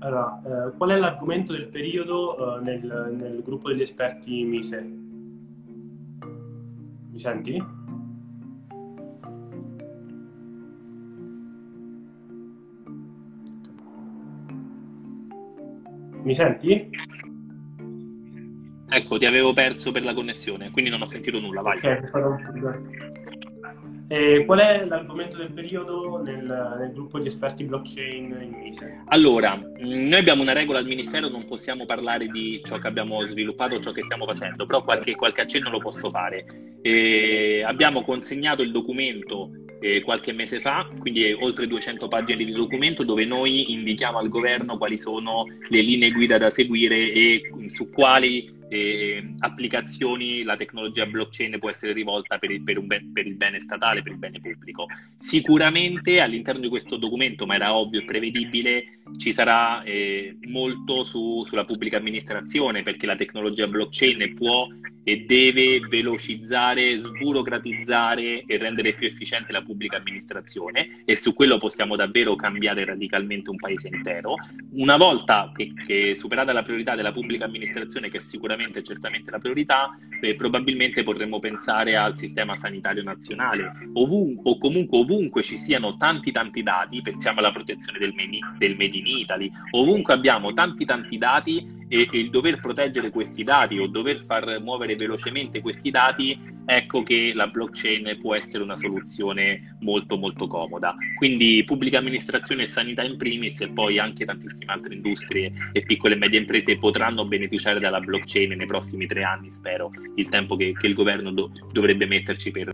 Allora, 0.00 0.40
eh, 0.44 0.76
qual 0.76 0.90
è 0.90 0.98
l'argomento 0.98 1.52
del 1.52 1.68
periodo 1.68 2.58
eh, 2.58 2.62
nel, 2.62 3.14
nel 3.18 3.42
gruppo 3.42 3.68
degli 3.68 3.82
esperti 3.82 4.44
Mise? 4.44 4.80
Mi 7.10 7.18
senti? 7.18 7.62
Mi 16.30 16.36
senti? 16.36 16.90
Ecco, 18.88 19.18
ti 19.18 19.26
avevo 19.26 19.52
perso 19.52 19.90
per 19.90 20.04
la 20.04 20.14
connessione, 20.14 20.70
quindi 20.70 20.88
non 20.88 21.02
ho 21.02 21.06
sentito 21.06 21.40
nulla, 21.40 21.60
vai. 21.60 21.78
Ok, 21.78 23.00
e 24.12 24.44
qual 24.44 24.58
è 24.58 24.84
l'argomento 24.86 25.36
del 25.36 25.52
periodo 25.52 26.20
nel, 26.22 26.76
nel, 26.78 26.92
gruppo 26.92 27.20
di 27.20 27.28
esperti 27.28 27.64
blockchain 27.64 28.38
in 28.42 28.50
Ministero? 28.50 29.02
Allora, 29.06 29.56
noi 29.78 30.18
abbiamo 30.18 30.42
una 30.42 30.52
regola 30.52 30.78
al 30.78 30.86
Ministero, 30.86 31.28
non 31.28 31.44
possiamo 31.44 31.86
parlare 31.86 32.26
di 32.26 32.60
ciò 32.64 32.78
che 32.78 32.88
abbiamo 32.88 33.24
sviluppato, 33.26 33.78
ciò 33.80 33.92
che 33.92 34.02
stiamo 34.02 34.24
facendo, 34.24 34.66
però 34.66 34.82
qualche, 34.82 35.14
qualche 35.16 35.42
accenno 35.42 35.70
lo 35.70 35.78
posso 35.78 36.10
fare. 36.10 36.44
E 36.82 37.62
abbiamo 37.64 38.02
consegnato 38.02 38.62
il 38.62 38.72
documento 38.72 39.50
eh, 39.80 40.02
qualche 40.02 40.32
mese 40.32 40.60
fa, 40.60 40.88
quindi 41.00 41.32
oltre 41.32 41.66
200 41.66 42.08
pagine 42.08 42.44
di 42.44 42.52
documento 42.52 43.02
dove 43.02 43.24
noi 43.24 43.72
indichiamo 43.72 44.18
al 44.18 44.28
governo 44.28 44.78
quali 44.78 44.96
sono 44.96 45.46
le 45.68 45.80
linee 45.80 46.10
guida 46.10 46.38
da 46.38 46.50
seguire 46.50 47.12
e 47.12 47.42
su 47.68 47.90
quali 47.90 48.58
eh, 48.70 49.34
applicazioni 49.40 50.44
la 50.44 50.56
tecnologia 50.56 51.04
blockchain 51.04 51.58
può 51.58 51.68
essere 51.68 51.92
rivolta 51.92 52.38
per 52.38 52.52
il, 52.52 52.62
per, 52.62 52.80
ben, 52.80 53.12
per 53.12 53.26
il, 53.26 53.34
bene 53.34 53.58
statale, 53.58 54.02
per 54.02 54.12
il 54.12 54.18
bene 54.18 54.38
pubblico. 54.40 54.86
Sicuramente 55.16 56.20
all'interno 56.20 56.60
di 56.60 56.68
questo 56.68 56.96
documento, 56.96 57.46
ma 57.46 57.56
era 57.56 57.74
ovvio 57.74 58.00
e 58.00 58.04
prevedibile, 58.04 59.00
ci 59.16 59.32
sarà 59.32 59.82
eh, 59.82 60.36
molto 60.46 61.02
su, 61.02 61.42
sulla 61.44 61.64
pubblica 61.64 61.96
amministrazione 61.96 62.82
perché 62.82 63.06
la 63.06 63.16
tecnologia 63.16 63.66
blockchain 63.66 64.34
può 64.34 64.68
e 65.02 65.24
deve 65.24 65.80
velocizzare, 65.80 66.98
sburocratizzare 66.98 68.44
e 68.44 68.58
rendere 68.58 68.94
più 68.94 69.06
efficiente 69.06 69.50
la 69.50 69.62
pubblica 69.62 69.96
amministrazione 69.96 71.02
e 71.04 71.16
su 71.16 71.34
quello 71.34 71.58
possiamo 71.58 71.96
davvero 71.96 72.36
cambiare 72.36 72.84
radicalmente 72.84 73.50
un 73.50 73.56
paese 73.56 73.88
intero. 73.88 74.34
Una 74.72 74.96
volta 74.96 75.50
che, 75.54 75.72
che 75.86 76.14
superata 76.14 76.52
la 76.52 76.62
priorità 76.62 76.94
della 76.94 77.12
pubblica 77.12 77.46
amministrazione, 77.46 78.10
che 78.10 78.18
è 78.18 78.20
sicuramente 78.60 78.82
certamente 78.82 79.30
la 79.30 79.38
priorità, 79.38 79.90
eh, 80.20 80.34
probabilmente 80.34 81.02
potremmo 81.02 81.38
pensare 81.38 81.96
al 81.96 82.16
sistema 82.16 82.54
sanitario 82.54 83.02
nazionale 83.02 83.72
ovunque, 83.94 84.50
o 84.50 84.58
comunque 84.58 84.98
ovunque 84.98 85.42
ci 85.42 85.56
siano 85.56 85.96
tanti 85.96 86.30
tanti 86.30 86.62
dati, 86.62 87.00
pensiamo 87.00 87.38
alla 87.38 87.50
protezione 87.50 87.98
del, 87.98 88.12
meni, 88.14 88.38
del 88.58 88.76
Made 88.76 88.96
in 88.96 89.06
Italy, 89.06 89.50
ovunque 89.72 90.14
abbiamo 90.14 90.52
tanti 90.52 90.84
tanti 90.84 91.16
dati 91.16 91.78
e, 91.88 92.08
e 92.10 92.18
il 92.18 92.30
dover 92.30 92.60
proteggere 92.60 93.10
questi 93.10 93.42
dati 93.42 93.78
o 93.78 93.86
dover 93.86 94.22
far 94.22 94.60
muovere 94.60 94.94
velocemente 94.94 95.60
questi 95.60 95.90
dati, 95.90 96.38
ecco 96.64 97.02
che 97.02 97.32
la 97.34 97.48
blockchain 97.48 98.18
può 98.20 98.34
essere 98.34 98.62
una 98.62 98.76
soluzione 98.76 99.76
molto 99.80 100.16
molto 100.16 100.46
comoda. 100.46 100.94
Quindi 101.16 101.62
pubblica 101.64 101.98
amministrazione 101.98 102.62
e 102.62 102.66
sanità 102.66 103.02
in 103.02 103.16
primis 103.16 103.60
e 103.60 103.68
poi 103.68 103.98
anche 103.98 104.24
tantissime 104.24 104.72
altre 104.72 104.94
industrie 104.94 105.50
e 105.72 105.80
piccole 105.82 106.14
e 106.14 106.18
medie 106.18 106.38
imprese 106.38 106.78
potranno 106.78 107.24
beneficiare 107.24 107.80
dalla 107.80 108.00
blockchain 108.00 108.49
nei 108.54 108.66
prossimi 108.66 109.06
tre 109.06 109.22
anni, 109.22 109.50
spero, 109.50 109.90
il 110.14 110.28
tempo 110.28 110.56
che, 110.56 110.72
che 110.78 110.86
il 110.86 110.94
governo 110.94 111.32
do, 111.32 111.50
dovrebbe 111.72 112.06
metterci 112.06 112.50
per 112.50 112.72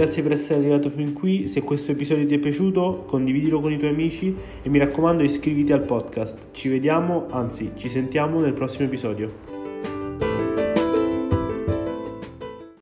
Grazie 0.00 0.22
per 0.22 0.32
essere 0.32 0.60
arrivato 0.60 0.88
fin 0.88 1.12
qui, 1.12 1.46
se 1.46 1.62
questo 1.62 1.90
episodio 1.90 2.24
ti 2.24 2.34
è 2.34 2.38
piaciuto 2.38 3.04
condividilo 3.06 3.60
con 3.60 3.70
i 3.70 3.76
tuoi 3.76 3.90
amici 3.90 4.34
e 4.62 4.68
mi 4.70 4.78
raccomando 4.78 5.22
iscriviti 5.22 5.72
al 5.72 5.82
podcast. 5.82 6.52
Ci 6.52 6.70
vediamo, 6.70 7.26
anzi 7.28 7.72
ci 7.74 7.90
sentiamo 7.90 8.40
nel 8.40 8.54
prossimo 8.54 8.86
episodio. 8.86 9.49